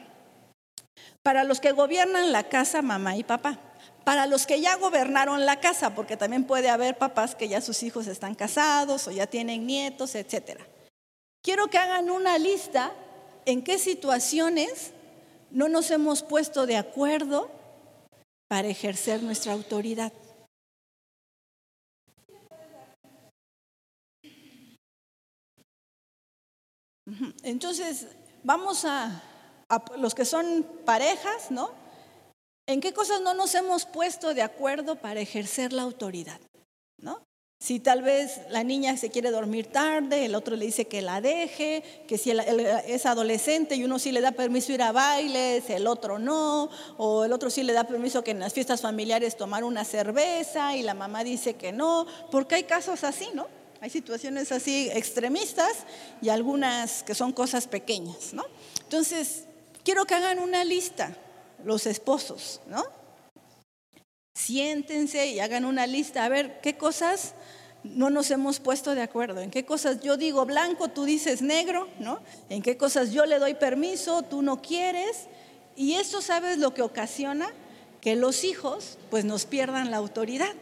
para 1.23 1.43
los 1.43 1.59
que 1.59 1.71
gobiernan 1.71 2.31
la 2.31 2.49
casa 2.49 2.81
mamá 2.81 3.17
y 3.17 3.23
papá, 3.23 3.59
para 4.03 4.27
los 4.27 4.45
que 4.45 4.61
ya 4.61 4.75
gobernaron 4.75 5.45
la 5.45 5.59
casa, 5.59 5.95
porque 5.95 6.17
también 6.17 6.43
puede 6.43 6.69
haber 6.69 6.97
papás 6.97 7.35
que 7.35 7.47
ya 7.47 7.61
sus 7.61 7.83
hijos 7.83 8.07
están 8.07 8.35
casados 8.35 9.07
o 9.07 9.11
ya 9.11 9.27
tienen 9.27 9.65
nietos, 9.65 10.15
etcétera. 10.15 10.65
Quiero 11.47 11.69
que 11.69 11.77
hagan 11.77 12.09
una 12.09 12.37
lista 12.37 12.93
en 13.45 13.63
qué 13.63 13.77
situaciones 13.77 14.91
no 15.49 15.69
nos 15.69 15.91
hemos 15.91 16.21
puesto 16.21 16.65
de 16.65 16.75
acuerdo 16.75 17.49
para 18.49 18.67
ejercer 18.67 19.23
nuestra 19.23 19.53
autoridad. 19.53 20.11
Entonces, 27.43 28.07
vamos 28.43 28.83
a, 28.83 29.23
los 29.95 30.15
que 30.15 30.25
son 30.25 30.67
parejas, 30.83 31.49
¿no? 31.49 31.71
¿En 32.67 32.81
qué 32.81 32.93
cosas 32.93 33.21
no 33.21 33.33
nos 33.33 33.55
hemos 33.55 33.85
puesto 33.85 34.33
de 34.33 34.41
acuerdo 34.41 34.97
para 34.97 35.21
ejercer 35.21 35.71
la 35.71 35.83
autoridad? 35.83 36.41
¿No? 36.97 37.26
Si 37.59 37.79
tal 37.79 38.03
vez 38.03 38.41
la 38.51 38.63
niña 38.63 38.95
se 38.97 39.09
quiere 39.09 39.31
dormir 39.31 39.65
tarde, 39.71 40.25
el 40.25 40.35
otro 40.35 40.55
le 40.55 40.65
dice 40.65 40.85
que 40.85 41.01
la 41.01 41.21
deje, 41.21 41.83
que 42.07 42.19
si 42.19 42.29
es 42.29 43.05
adolescente 43.07 43.75
y 43.75 43.83
uno 43.83 43.97
sí 43.97 44.11
le 44.11 44.21
da 44.21 44.31
permiso 44.31 44.71
ir 44.73 44.83
a 44.83 44.91
bailes, 44.91 45.67
el 45.71 45.87
otro 45.87 46.19
no, 46.19 46.69
o 46.97 47.25
el 47.25 47.33
otro 47.33 47.49
sí 47.49 47.63
le 47.63 47.73
da 47.73 47.85
permiso 47.85 48.23
que 48.23 48.31
en 48.31 48.39
las 48.39 48.53
fiestas 48.53 48.81
familiares 48.81 49.37
tomar 49.37 49.63
una 49.63 49.85
cerveza 49.85 50.75
y 50.75 50.83
la 50.83 50.93
mamá 50.93 51.23
dice 51.23 51.55
que 51.55 51.71
no, 51.71 52.05
porque 52.29 52.55
hay 52.55 52.63
casos 52.63 53.03
así, 53.03 53.27
¿no? 53.33 53.47
Hay 53.81 53.89
situaciones 53.89 54.51
así 54.51 54.89
extremistas 54.93 55.71
y 56.21 56.29
algunas 56.29 57.01
que 57.01 57.15
son 57.15 57.31
cosas 57.33 57.65
pequeñas, 57.65 58.33
¿no? 58.33 58.45
Entonces, 58.83 59.45
quiero 59.83 60.05
que 60.05 60.13
hagan 60.13 60.39
una 60.39 60.63
lista, 60.63 61.15
los 61.63 61.87
esposos, 61.87 62.61
¿no? 62.67 62.96
Siéntense 64.37 65.25
y 65.25 65.39
hagan 65.39 65.65
una 65.65 65.87
lista, 65.87 66.23
a 66.23 66.29
ver 66.29 66.61
qué 66.61 66.77
cosas 66.77 67.33
no 67.83 68.11
nos 68.11 68.29
hemos 68.29 68.59
puesto 68.59 68.93
de 68.93 69.01
acuerdo, 69.01 69.41
en 69.41 69.49
qué 69.49 69.65
cosas 69.65 69.99
yo 70.01 70.15
digo 70.15 70.45
blanco, 70.45 70.89
tú 70.89 71.05
dices 71.05 71.41
negro, 71.41 71.87
¿no? 71.97 72.19
En 72.49 72.61
qué 72.61 72.77
cosas 72.77 73.11
yo 73.11 73.25
le 73.25 73.39
doy 73.39 73.55
permiso, 73.55 74.21
tú 74.21 74.43
no 74.43 74.61
quieres. 74.61 75.25
Y 75.75 75.95
eso, 75.95 76.21
¿sabes 76.21 76.59
lo 76.59 76.75
que 76.75 76.83
ocasiona? 76.83 77.47
Que 77.99 78.15
los 78.15 78.43
hijos 78.43 78.99
pues 79.09 79.25
nos 79.25 79.47
pierdan 79.47 79.89
la 79.89 79.97
autoridad, 79.97 80.53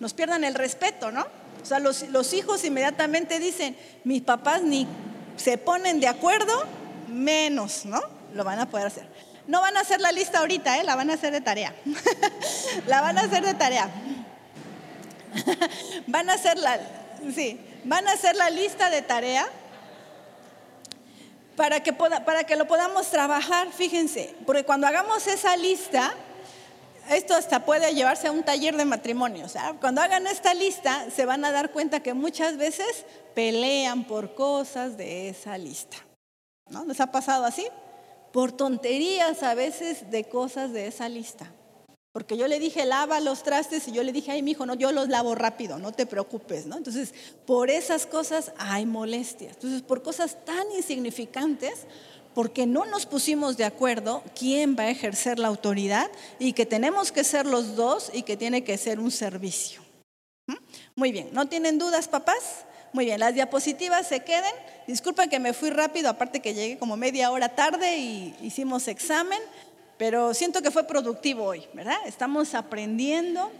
nos 0.00 0.12
pierdan 0.12 0.42
el 0.42 0.56
respeto, 0.56 1.12
¿no? 1.12 1.26
O 1.62 1.64
sea, 1.64 1.78
los, 1.78 2.08
los 2.08 2.32
hijos 2.32 2.64
inmediatamente 2.64 3.38
dicen, 3.38 3.76
mis 4.02 4.22
papás 4.22 4.64
ni 4.64 4.84
se 5.36 5.58
ponen 5.58 6.00
de 6.00 6.08
acuerdo, 6.08 6.64
menos, 7.06 7.86
¿no? 7.86 8.00
Lo 8.34 8.42
van 8.42 8.58
a 8.58 8.68
poder 8.68 8.88
hacer. 8.88 9.06
No 9.46 9.60
van 9.60 9.76
a 9.76 9.80
hacer 9.80 10.00
la 10.00 10.12
lista 10.12 10.40
ahorita, 10.40 10.78
¿eh? 10.78 10.84
la 10.84 10.96
van 10.96 11.10
a 11.10 11.14
hacer 11.14 11.32
de 11.32 11.40
tarea. 11.40 11.74
la 12.86 13.00
van 13.00 13.16
a 13.18 13.22
hacer 13.22 13.44
de 13.44 13.54
tarea. 13.54 13.88
van 16.06 16.30
a 16.30 16.34
hacer 16.34 16.58
la, 16.58 16.80
sí, 17.34 17.60
van 17.84 18.08
a 18.08 18.12
hacer 18.12 18.34
la 18.36 18.50
lista 18.50 18.90
de 18.90 19.02
tarea 19.02 19.46
para 21.54 21.80
que, 21.82 21.92
para 21.92 22.44
que 22.44 22.56
lo 22.56 22.66
podamos 22.66 23.08
trabajar, 23.10 23.68
fíjense, 23.72 24.34
porque 24.44 24.64
cuando 24.64 24.86
hagamos 24.86 25.26
esa 25.26 25.56
lista, 25.56 26.12
esto 27.08 27.34
hasta 27.34 27.64
puede 27.64 27.94
llevarse 27.94 28.26
a 28.26 28.32
un 28.32 28.42
taller 28.42 28.76
de 28.76 28.84
matrimonio. 28.84 29.46
O 29.46 29.48
sea, 29.48 29.74
cuando 29.80 30.00
hagan 30.00 30.26
esta 30.26 30.54
lista, 30.54 31.06
se 31.10 31.24
van 31.24 31.44
a 31.44 31.52
dar 31.52 31.70
cuenta 31.70 32.00
que 32.00 32.14
muchas 32.14 32.56
veces 32.56 33.06
pelean 33.34 34.04
por 34.04 34.34
cosas 34.34 34.96
de 34.96 35.28
esa 35.28 35.56
lista. 35.56 35.96
¿No? 36.68 36.84
¿Les 36.84 37.00
ha 37.00 37.12
pasado 37.12 37.44
así? 37.44 37.66
Por 38.32 38.52
tonterías 38.52 39.42
a 39.42 39.54
veces 39.54 40.10
de 40.10 40.24
cosas 40.24 40.72
de 40.72 40.86
esa 40.86 41.08
lista. 41.08 41.52
Porque 42.12 42.38
yo 42.38 42.48
le 42.48 42.58
dije, 42.58 42.86
lava 42.86 43.20
los 43.20 43.42
trastes 43.42 43.88
y 43.88 43.92
yo 43.92 44.02
le 44.02 44.10
dije, 44.10 44.32
ay, 44.32 44.40
mi 44.40 44.52
hijo, 44.52 44.64
no, 44.64 44.74
yo 44.74 44.90
los 44.90 45.08
lavo 45.08 45.34
rápido, 45.34 45.78
no 45.78 45.92
te 45.92 46.06
preocupes, 46.06 46.64
¿no? 46.64 46.78
Entonces, 46.78 47.12
por 47.44 47.68
esas 47.68 48.06
cosas 48.06 48.52
hay 48.56 48.86
molestias. 48.86 49.52
Entonces, 49.56 49.82
por 49.82 50.02
cosas 50.02 50.42
tan 50.46 50.64
insignificantes, 50.74 51.86
porque 52.34 52.66
no 52.66 52.86
nos 52.86 53.06
pusimos 53.06 53.58
de 53.58 53.64
acuerdo 53.64 54.22
quién 54.38 54.76
va 54.78 54.84
a 54.84 54.90
ejercer 54.90 55.38
la 55.38 55.48
autoridad 55.48 56.10
y 56.38 56.54
que 56.54 56.64
tenemos 56.64 57.12
que 57.12 57.24
ser 57.24 57.46
los 57.46 57.76
dos 57.76 58.10
y 58.12 58.22
que 58.22 58.36
tiene 58.36 58.64
que 58.64 58.78
ser 58.78 58.98
un 58.98 59.10
servicio. 59.10 59.82
¿Mm? 60.46 60.54
Muy 60.94 61.12
bien, 61.12 61.28
¿no 61.32 61.48
tienen 61.48 61.78
dudas, 61.78 62.08
papás? 62.08 62.64
Muy 62.92 63.04
bien, 63.04 63.20
las 63.20 63.34
diapositivas 63.34 64.06
se 64.06 64.20
queden. 64.20 64.54
Disculpen 64.86 65.28
que 65.28 65.40
me 65.40 65.52
fui 65.52 65.70
rápido, 65.70 66.08
aparte 66.08 66.40
que 66.40 66.54
llegué 66.54 66.78
como 66.78 66.96
media 66.96 67.32
hora 67.32 67.48
tarde 67.48 67.96
y 67.96 68.36
hicimos 68.40 68.86
examen. 68.86 69.40
Pero 69.98 70.32
siento 70.32 70.62
que 70.62 70.70
fue 70.70 70.84
productivo 70.84 71.44
hoy, 71.44 71.66
¿verdad? 71.72 71.96
Estamos 72.06 72.54
aprendiendo 72.54 73.50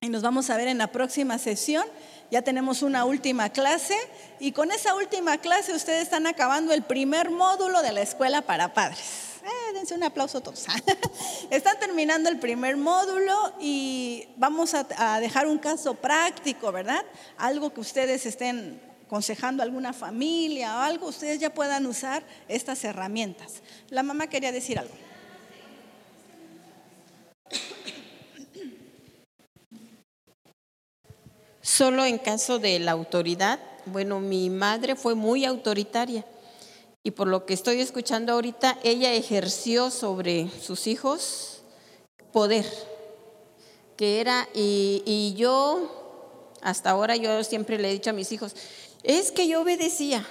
y 0.00 0.08
nos 0.10 0.22
vamos 0.22 0.50
a 0.50 0.56
ver 0.56 0.68
en 0.68 0.78
la 0.78 0.88
próxima 0.88 1.38
sesión. 1.38 1.86
Ya 2.30 2.42
tenemos 2.42 2.82
una 2.82 3.06
última 3.06 3.48
clase 3.50 3.96
y 4.38 4.52
con 4.52 4.70
esa 4.70 4.94
última 4.94 5.38
clase 5.38 5.72
ustedes 5.72 6.02
están 6.02 6.26
acabando 6.26 6.74
el 6.74 6.82
primer 6.82 7.30
módulo 7.30 7.80
de 7.80 7.92
la 7.92 8.02
escuela 8.02 8.42
para 8.42 8.74
padres. 8.74 9.38
Eh, 9.44 9.72
dense 9.72 9.94
un 9.94 10.02
aplauso 10.02 10.38
a 10.38 10.40
todos. 10.42 10.66
Están 11.50 11.78
terminando 11.78 12.28
el 12.28 12.38
primer 12.38 12.76
módulo 12.76 13.54
y 13.58 14.28
vamos 14.36 14.74
a 14.74 15.20
dejar 15.20 15.46
un 15.46 15.56
caso 15.56 15.94
práctico, 15.94 16.70
¿verdad? 16.70 17.02
Algo 17.38 17.72
que 17.72 17.80
ustedes 17.80 18.26
estén 18.26 18.87
aconsejando 19.08 19.62
a 19.62 19.64
alguna 19.64 19.94
familia 19.94 20.76
o 20.76 20.80
algo, 20.80 21.06
ustedes 21.08 21.40
ya 21.40 21.48
puedan 21.48 21.86
usar 21.86 22.22
estas 22.46 22.84
herramientas. 22.84 23.62
La 23.88 24.02
mamá 24.02 24.26
quería 24.26 24.52
decir 24.52 24.78
algo. 24.78 24.92
Solo 31.62 32.04
en 32.04 32.18
caso 32.18 32.58
de 32.58 32.78
la 32.80 32.92
autoridad, 32.92 33.58
bueno, 33.86 34.20
mi 34.20 34.50
madre 34.50 34.94
fue 34.94 35.14
muy 35.14 35.46
autoritaria 35.46 36.26
y 37.02 37.12
por 37.12 37.28
lo 37.28 37.46
que 37.46 37.54
estoy 37.54 37.80
escuchando 37.80 38.34
ahorita, 38.34 38.78
ella 38.82 39.14
ejerció 39.14 39.90
sobre 39.90 40.50
sus 40.60 40.86
hijos 40.86 41.62
poder, 42.30 42.66
que 43.96 44.20
era, 44.20 44.48
y, 44.54 45.02
y 45.06 45.34
yo, 45.34 46.58
hasta 46.60 46.90
ahora 46.90 47.16
yo 47.16 47.42
siempre 47.44 47.78
le 47.78 47.88
he 47.88 47.92
dicho 47.92 48.10
a 48.10 48.12
mis 48.12 48.32
hijos, 48.32 48.54
es 49.02 49.32
que 49.32 49.48
yo 49.48 49.62
obedecía, 49.62 50.26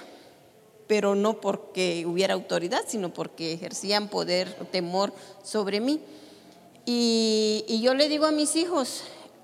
pero 0.86 1.14
no 1.14 1.40
porque 1.40 2.04
hubiera 2.06 2.34
autoridad, 2.34 2.84
sino 2.86 3.12
porque 3.12 3.52
ejercían 3.52 4.08
poder, 4.08 4.52
temor 4.70 5.12
sobre 5.42 5.80
mí. 5.80 6.00
Y, 6.84 7.80
yo 7.82 7.94
le 7.94 8.08
digo 8.08 8.26
a 8.26 8.32
mis 8.32 8.56
hijos, 8.56 9.02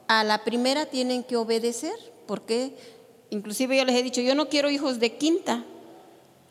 a 0.08 0.24
la 0.24 0.44
primera 0.44 0.86
tienen 0.86 1.22
que 1.22 1.36
obedecer, 1.36 1.94
porque 2.26 2.74
inclusive 3.30 3.76
yo 3.76 3.84
les 3.84 3.96
he 3.96 4.02
dicho, 4.02 4.22
yo 4.22 4.34
no 4.34 4.48
quiero 4.48 4.70
hijos 4.70 4.98
de 4.98 5.16
quinta, 5.16 5.64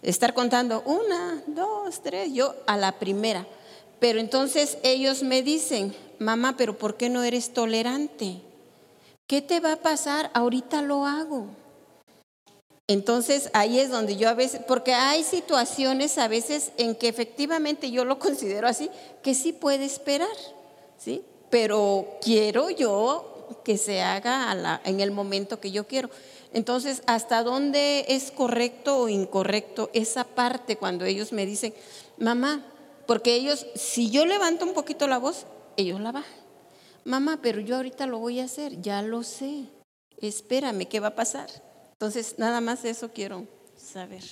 estar 0.04 0.34
contando 0.34 0.84
una, 0.86 1.44
dos, 1.48 2.02
tres, 2.04 2.32
yo 2.34 2.56
a 2.68 2.78
la 2.78 3.00
primera. 3.00 3.48
Pero 4.00 4.20
entonces 4.20 4.78
ellos 4.84 5.24
me 5.24 5.42
dicen, 5.42 5.96
mamá, 6.20 6.56
pero 6.58 6.78
¿por 6.78 6.98
qué 6.98 7.10
no 7.10 7.24
eres 7.24 7.54
tolerante? 7.54 8.42
¿Qué 9.26 9.42
te 9.42 9.60
va 9.60 9.74
a 9.74 9.82
pasar? 9.82 10.30
Ahorita 10.34 10.82
lo 10.82 11.06
hago. 11.06 11.48
Entonces 12.88 13.50
ahí 13.54 13.80
es 13.80 13.90
donde 13.90 14.18
yo 14.18 14.28
a 14.28 14.34
veces, 14.34 14.62
porque 14.68 14.94
hay 14.94 15.24
situaciones 15.24 16.18
a 16.18 16.28
veces 16.28 16.72
en 16.78 16.96
que 16.96 17.08
efectivamente 17.08 17.92
yo 17.92 18.04
lo 18.06 18.20
considero 18.20 18.68
así, 18.68 18.90
que 19.22 19.34
sí 19.34 19.54
puede 19.54 19.86
esperar. 19.86 20.28
¿sí? 20.98 21.24
Pero 21.50 22.18
quiero 22.22 22.70
yo 22.70 23.48
que 23.64 23.78
se 23.78 24.02
haga 24.02 24.82
en 24.84 25.00
el 25.00 25.12
momento 25.12 25.60
que 25.60 25.72
yo 25.72 25.88
quiero. 25.88 26.10
Entonces, 26.54 27.02
¿hasta 27.08 27.44
dónde 27.44 28.06
es 28.10 28.32
correcto 28.32 28.98
o 29.00 29.10
incorrecto 29.10 29.90
esa 29.94 30.24
parte 30.24 30.78
cuando 30.78 31.06
ellos 31.06 31.32
me 31.32 31.46
dicen, 31.46 31.74
mamá, 32.18 32.64
porque 33.08 33.34
ellos, 33.34 33.66
si 33.76 34.10
yo 34.10 34.26
levanto 34.26 34.66
un 34.66 34.74
poquito 34.74 35.08
la 35.08 35.18
voz, 35.18 35.46
ellos 35.78 36.00
la 36.00 36.12
bajan. 36.12 36.44
Mamá, 37.06 37.40
pero 37.42 37.60
yo 37.60 37.78
ahorita 37.78 38.08
lo 38.08 38.20
voy 38.20 38.40
a 38.40 38.46
hacer, 38.46 38.82
ya 38.82 39.02
lo 39.02 39.24
sé. 39.24 39.66
Espérame, 40.18 40.86
¿qué 40.86 41.00
va 41.00 41.10
a 41.10 41.16
pasar? 41.16 41.50
Entonces, 42.04 42.36
nada 42.38 42.60
más 42.60 42.84
eso 42.84 43.14
quiero 43.14 43.48
saber. 43.78 44.24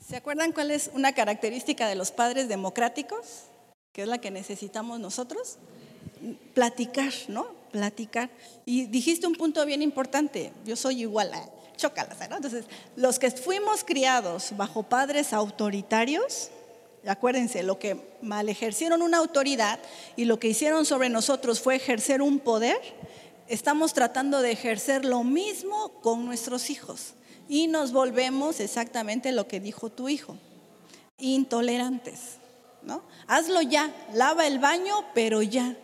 ¿Se 0.00 0.16
acuerdan 0.16 0.52
cuál 0.52 0.70
es 0.70 0.90
una 0.94 1.12
característica 1.12 1.86
de 1.86 1.94
los 1.94 2.10
padres 2.10 2.48
democráticos? 2.48 3.50
que 3.92 4.00
es 4.00 4.08
la 4.08 4.18
que 4.18 4.30
necesitamos 4.30 4.98
nosotros, 4.98 5.58
platicar, 6.54 7.12
¿no? 7.28 7.46
Platicar. 7.72 8.30
Y 8.64 8.86
dijiste 8.86 9.26
un 9.26 9.34
punto 9.34 9.66
bien 9.66 9.82
importante, 9.82 10.52
yo 10.64 10.76
soy 10.76 11.02
igual, 11.02 11.32
a 11.34 11.46
chócalas, 11.76 12.18
¿no? 12.30 12.36
Entonces, 12.36 12.64
los 12.96 13.18
que 13.18 13.30
fuimos 13.30 13.84
criados 13.84 14.54
bajo 14.56 14.82
padres 14.82 15.34
autoritarios, 15.34 16.48
acuérdense, 17.06 17.62
lo 17.62 17.78
que 17.78 17.98
mal 18.22 18.48
ejercieron 18.48 19.02
una 19.02 19.18
autoridad 19.18 19.78
y 20.16 20.24
lo 20.24 20.38
que 20.38 20.48
hicieron 20.48 20.86
sobre 20.86 21.10
nosotros 21.10 21.60
fue 21.60 21.76
ejercer 21.76 22.22
un 22.22 22.38
poder, 22.38 22.80
estamos 23.52 23.92
tratando 23.92 24.40
de 24.40 24.50
ejercer 24.50 25.04
lo 25.04 25.24
mismo 25.24 26.00
con 26.00 26.24
nuestros 26.24 26.70
hijos. 26.70 27.14
Y 27.48 27.66
nos 27.66 27.92
volvemos 27.92 28.60
exactamente 28.60 29.30
lo 29.30 29.46
que 29.46 29.60
dijo 29.60 29.90
tu 29.90 30.08
hijo, 30.08 30.38
intolerantes. 31.18 32.38
¿no? 32.82 33.02
Hazlo 33.26 33.60
ya, 33.60 33.94
lava 34.14 34.46
el 34.46 34.58
baño, 34.58 35.04
pero 35.14 35.42
ya. 35.42 35.76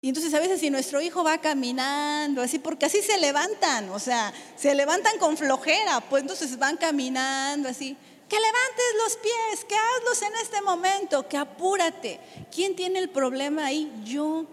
Y 0.00 0.08
entonces 0.08 0.32
a 0.32 0.40
veces 0.40 0.60
si 0.60 0.70
nuestro 0.70 1.02
hijo 1.02 1.22
va 1.22 1.38
caminando 1.38 2.40
así, 2.40 2.58
porque 2.58 2.86
así 2.86 3.02
se 3.02 3.18
levantan, 3.18 3.90
o 3.90 3.98
sea, 3.98 4.32
se 4.56 4.74
levantan 4.74 5.18
con 5.18 5.36
flojera, 5.36 6.00
pues 6.08 6.22
entonces 6.22 6.58
van 6.58 6.78
caminando 6.78 7.68
así. 7.68 7.94
Que 8.26 8.36
levantes 8.36 8.84
los 9.04 9.16
pies, 9.16 9.64
que 9.66 9.74
hazlos 9.74 10.22
en 10.22 10.32
este 10.42 10.62
momento, 10.62 11.28
que 11.28 11.36
apúrate. 11.36 12.20
¿Quién 12.50 12.74
tiene 12.74 13.00
el 13.00 13.10
problema 13.10 13.66
ahí? 13.66 13.92
Yo. 14.04 14.46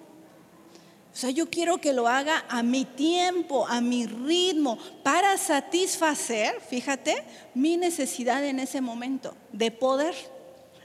O 1.17 1.19
sea, 1.19 1.31
yo 1.31 1.49
quiero 1.49 1.79
que 1.79 1.93
lo 1.93 2.07
haga 2.07 2.45
a 2.47 2.61
mi 2.61 2.85
tiempo, 2.85 3.65
a 3.67 3.81
mi 3.81 4.05
ritmo, 4.05 4.77
para 5.01 5.35
satisfacer, 5.39 6.61
fíjate, 6.61 7.23
mi 7.55 7.75
necesidad 7.75 8.45
en 8.45 8.59
ese 8.59 8.81
momento 8.81 9.33
de 9.51 9.71
poder 9.71 10.13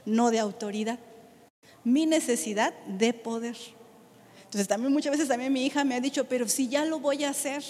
no 0.05 0.31
de 0.31 0.39
autoridad. 0.39 0.97
Mi 1.83 2.07
necesidad 2.07 2.73
de 2.87 3.13
poder. 3.13 3.55
Entonces 4.45 4.67
también 4.67 4.91
muchas 4.91 5.11
veces 5.11 5.27
también 5.27 5.53
mi 5.53 5.67
hija 5.67 5.83
me 5.83 5.93
ha 5.93 6.01
dicho, 6.01 6.25
pero 6.25 6.47
si 6.47 6.67
ya 6.67 6.83
lo 6.83 6.99
voy 6.99 7.25
a 7.25 7.29
hacer, 7.29 7.63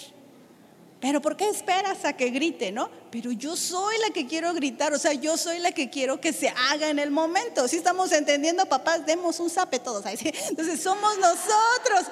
pero 1.04 1.20
¿por 1.20 1.36
qué 1.36 1.50
esperas 1.50 2.06
a 2.06 2.14
que 2.14 2.30
grite, 2.30 2.72
no? 2.72 2.88
Pero 3.10 3.30
yo 3.30 3.56
soy 3.56 3.94
la 3.98 4.14
que 4.14 4.26
quiero 4.26 4.54
gritar, 4.54 4.94
o 4.94 4.98
sea, 4.98 5.12
yo 5.12 5.36
soy 5.36 5.58
la 5.58 5.70
que 5.70 5.90
quiero 5.90 6.18
que 6.18 6.32
se 6.32 6.48
haga 6.48 6.88
en 6.88 6.98
el 6.98 7.10
momento. 7.10 7.68
Si 7.68 7.76
estamos 7.76 8.10
entendiendo, 8.10 8.64
papás, 8.64 9.04
demos 9.04 9.38
un 9.38 9.50
zape 9.50 9.80
todos 9.80 10.06
ahí. 10.06 10.16
Entonces 10.48 10.80
somos 10.80 11.18
nosotros, 11.18 12.06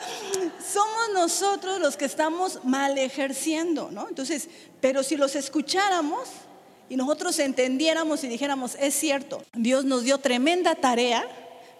somos 0.70 1.08
nosotros 1.14 1.80
los 1.80 1.96
que 1.96 2.04
estamos 2.04 2.62
mal 2.64 2.98
ejerciendo, 2.98 3.90
¿no? 3.90 4.10
Entonces, 4.10 4.50
pero 4.82 5.02
si 5.02 5.16
los 5.16 5.36
escucháramos, 5.36 6.28
y 6.90 6.96
nosotros 6.96 7.38
entendiéramos 7.38 8.22
y 8.24 8.28
dijéramos, 8.28 8.76
es 8.78 8.92
cierto, 8.92 9.42
Dios 9.54 9.86
nos 9.86 10.02
dio 10.02 10.18
tremenda 10.18 10.74
tarea, 10.74 11.24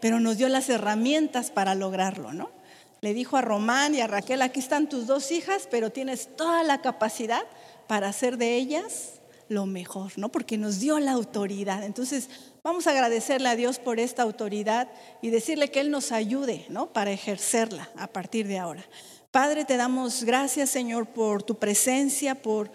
pero 0.01 0.19
nos 0.19 0.39
dio 0.39 0.49
las 0.49 0.71
herramientas 0.71 1.51
para 1.51 1.75
lograrlo, 1.75 2.33
¿no? 2.33 2.62
Le 3.03 3.15
dijo 3.15 3.37
a 3.37 3.43
Román 3.43 3.97
y 3.97 4.01
a 4.01 4.07
Raquel, 4.07 4.43
aquí 4.43 4.61
están 4.61 4.89
tus 4.89 5.09
dos 5.09 5.33
hijas, 5.33 5.67
pero 5.69 5.91
tienes 5.91 6.37
toda 6.37 6.63
la 6.63 6.81
capacidad 6.81 7.43
para 7.89 8.09
hacer 8.09 8.37
de 8.39 8.55
ellas 8.55 9.21
lo 9.49 9.67
mejor, 9.67 10.13
¿no? 10.17 10.31
Porque 10.31 10.57
nos 10.57 10.79
dio 10.79 11.01
la 11.01 11.11
autoridad. 11.11 11.83
Entonces, 11.83 12.31
vamos 12.63 12.87
a 12.87 12.93
agradecerle 12.93 13.49
a 13.49 13.57
Dios 13.57 13.81
por 13.81 13.99
esta 13.99 14.23
autoridad 14.23 14.89
y 15.21 15.31
decirle 15.31 15.73
que 15.73 15.81
Él 15.81 15.91
nos 15.91 16.13
ayude, 16.13 16.65
¿no? 16.69 16.93
Para 16.93 17.11
ejercerla 17.11 17.91
a 17.97 18.07
partir 18.07 18.47
de 18.47 18.59
ahora. 18.59 18.85
Padre, 19.33 19.65
te 19.65 19.77
damos 19.77 20.23
gracias, 20.23 20.71
Señor, 20.71 21.09
por 21.09 21.43
tu 21.43 21.57
presencia, 21.57 22.41
por 22.41 22.71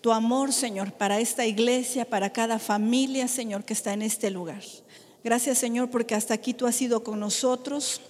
tu 0.00 0.10
amor, 0.10 0.52
Señor, 0.52 0.92
para 0.94 1.20
esta 1.20 1.46
iglesia, 1.46 2.04
para 2.04 2.30
cada 2.32 2.58
familia, 2.58 3.28
Señor, 3.28 3.64
que 3.64 3.74
está 3.74 3.92
en 3.92 4.02
este 4.02 4.30
lugar. 4.30 4.62
Gracias, 5.22 5.58
Señor, 5.58 5.90
porque 5.90 6.16
hasta 6.16 6.34
aquí 6.34 6.54
tú 6.54 6.66
has 6.66 6.74
sido 6.74 7.04
con 7.04 7.20
nosotros, 7.20 8.00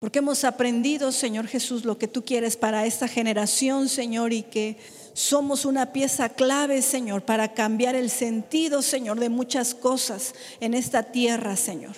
porque 0.00 0.20
hemos 0.20 0.44
aprendido, 0.44 1.12
Señor 1.12 1.46
Jesús, 1.46 1.84
lo 1.84 1.98
que 1.98 2.08
tú 2.08 2.24
quieres 2.24 2.56
para 2.56 2.86
esta 2.86 3.06
generación, 3.06 3.90
Señor, 3.90 4.32
y 4.32 4.42
que 4.42 4.78
somos 5.12 5.66
una 5.66 5.92
pieza 5.92 6.30
clave, 6.30 6.80
Señor, 6.80 7.22
para 7.22 7.52
cambiar 7.52 7.94
el 7.94 8.08
sentido, 8.08 8.80
Señor, 8.80 9.20
de 9.20 9.28
muchas 9.28 9.74
cosas 9.74 10.34
en 10.60 10.72
esta 10.72 11.02
tierra, 11.02 11.54
Señor. 11.54 11.94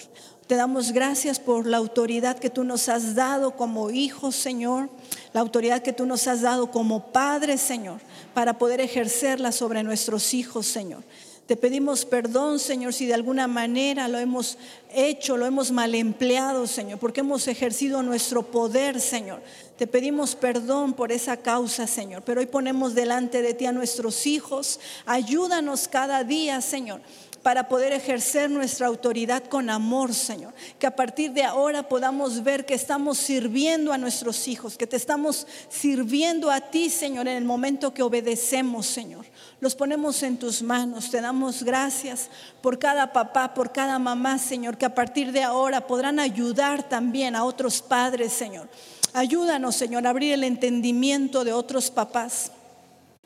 Te 0.48 0.56
damos 0.56 0.90
gracias 0.90 1.38
por 1.38 1.64
la 1.64 1.76
autoridad 1.76 2.40
que 2.40 2.50
tú 2.50 2.64
nos 2.64 2.88
has 2.88 3.14
dado 3.14 3.54
como 3.54 3.92
hijos, 3.92 4.34
Señor, 4.34 4.90
la 5.32 5.40
autoridad 5.40 5.82
que 5.82 5.92
tú 5.92 6.04
nos 6.04 6.26
has 6.26 6.40
dado 6.40 6.72
como 6.72 7.12
padres, 7.12 7.60
Señor, 7.60 8.00
para 8.34 8.58
poder 8.58 8.80
ejercerla 8.80 9.52
sobre 9.52 9.84
nuestros 9.84 10.34
hijos, 10.34 10.66
Señor. 10.66 11.04
Te 11.52 11.58
pedimos 11.58 12.06
perdón, 12.06 12.58
Señor, 12.58 12.94
si 12.94 13.04
de 13.04 13.12
alguna 13.12 13.46
manera 13.46 14.08
lo 14.08 14.18
hemos 14.18 14.56
hecho, 14.90 15.36
lo 15.36 15.44
hemos 15.44 15.70
mal 15.70 15.94
empleado, 15.94 16.66
Señor, 16.66 16.98
porque 16.98 17.20
hemos 17.20 17.46
ejercido 17.46 18.02
nuestro 18.02 18.42
poder, 18.42 18.98
Señor. 19.02 19.42
Te 19.76 19.86
pedimos 19.86 20.34
perdón 20.34 20.94
por 20.94 21.12
esa 21.12 21.36
causa, 21.36 21.86
Señor, 21.86 22.22
pero 22.24 22.40
hoy 22.40 22.46
ponemos 22.46 22.94
delante 22.94 23.42
de 23.42 23.52
ti 23.52 23.66
a 23.66 23.72
nuestros 23.72 24.26
hijos. 24.26 24.80
Ayúdanos 25.04 25.88
cada 25.88 26.24
día, 26.24 26.62
Señor 26.62 27.02
para 27.42 27.68
poder 27.68 27.92
ejercer 27.92 28.50
nuestra 28.50 28.86
autoridad 28.86 29.44
con 29.44 29.68
amor, 29.68 30.14
Señor. 30.14 30.54
Que 30.78 30.86
a 30.86 30.94
partir 30.94 31.32
de 31.32 31.42
ahora 31.42 31.88
podamos 31.88 32.42
ver 32.42 32.64
que 32.64 32.74
estamos 32.74 33.18
sirviendo 33.18 33.92
a 33.92 33.98
nuestros 33.98 34.46
hijos, 34.48 34.76
que 34.76 34.86
te 34.86 34.96
estamos 34.96 35.46
sirviendo 35.68 36.50
a 36.50 36.60
ti, 36.60 36.88
Señor, 36.88 37.26
en 37.28 37.36
el 37.36 37.44
momento 37.44 37.92
que 37.92 38.02
obedecemos, 38.02 38.86
Señor. 38.86 39.26
Los 39.60 39.74
ponemos 39.74 40.22
en 40.22 40.38
tus 40.38 40.62
manos, 40.62 41.10
te 41.10 41.20
damos 41.20 41.62
gracias 41.62 42.28
por 42.60 42.78
cada 42.78 43.12
papá, 43.12 43.54
por 43.54 43.72
cada 43.72 43.98
mamá, 43.98 44.38
Señor, 44.38 44.78
que 44.78 44.86
a 44.86 44.94
partir 44.94 45.32
de 45.32 45.42
ahora 45.42 45.86
podrán 45.86 46.20
ayudar 46.20 46.88
también 46.88 47.34
a 47.34 47.44
otros 47.44 47.82
padres, 47.82 48.32
Señor. 48.32 48.68
Ayúdanos, 49.12 49.76
Señor, 49.76 50.06
a 50.06 50.10
abrir 50.10 50.32
el 50.32 50.44
entendimiento 50.44 51.44
de 51.44 51.52
otros 51.52 51.90
papás 51.90 52.52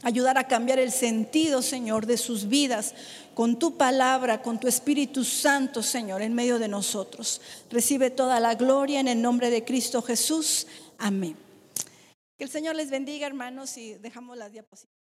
ayudar 0.02 0.38
a 0.38 0.46
cambiar 0.46 0.78
el 0.78 0.92
sentido, 0.92 1.62
Señor, 1.62 2.06
de 2.06 2.16
sus 2.16 2.48
vidas 2.48 2.94
con 3.34 3.58
tu 3.58 3.76
palabra, 3.76 4.42
con 4.42 4.60
tu 4.60 4.68
Espíritu 4.68 5.24
Santo, 5.24 5.82
Señor, 5.82 6.22
en 6.22 6.34
medio 6.34 6.58
de 6.58 6.68
nosotros. 6.68 7.40
Recibe 7.70 8.10
toda 8.10 8.40
la 8.40 8.54
gloria 8.54 9.00
en 9.00 9.08
el 9.08 9.20
nombre 9.22 9.50
de 9.50 9.64
Cristo 9.64 10.02
Jesús. 10.02 10.66
Amén. 10.98 11.36
Que 12.36 12.44
el 12.44 12.50
Señor 12.50 12.76
les 12.76 12.90
bendiga, 12.90 13.26
hermanos, 13.26 13.76
y 13.78 13.94
dejamos 13.94 14.36
las 14.36 14.52
diapositivas. 14.52 14.95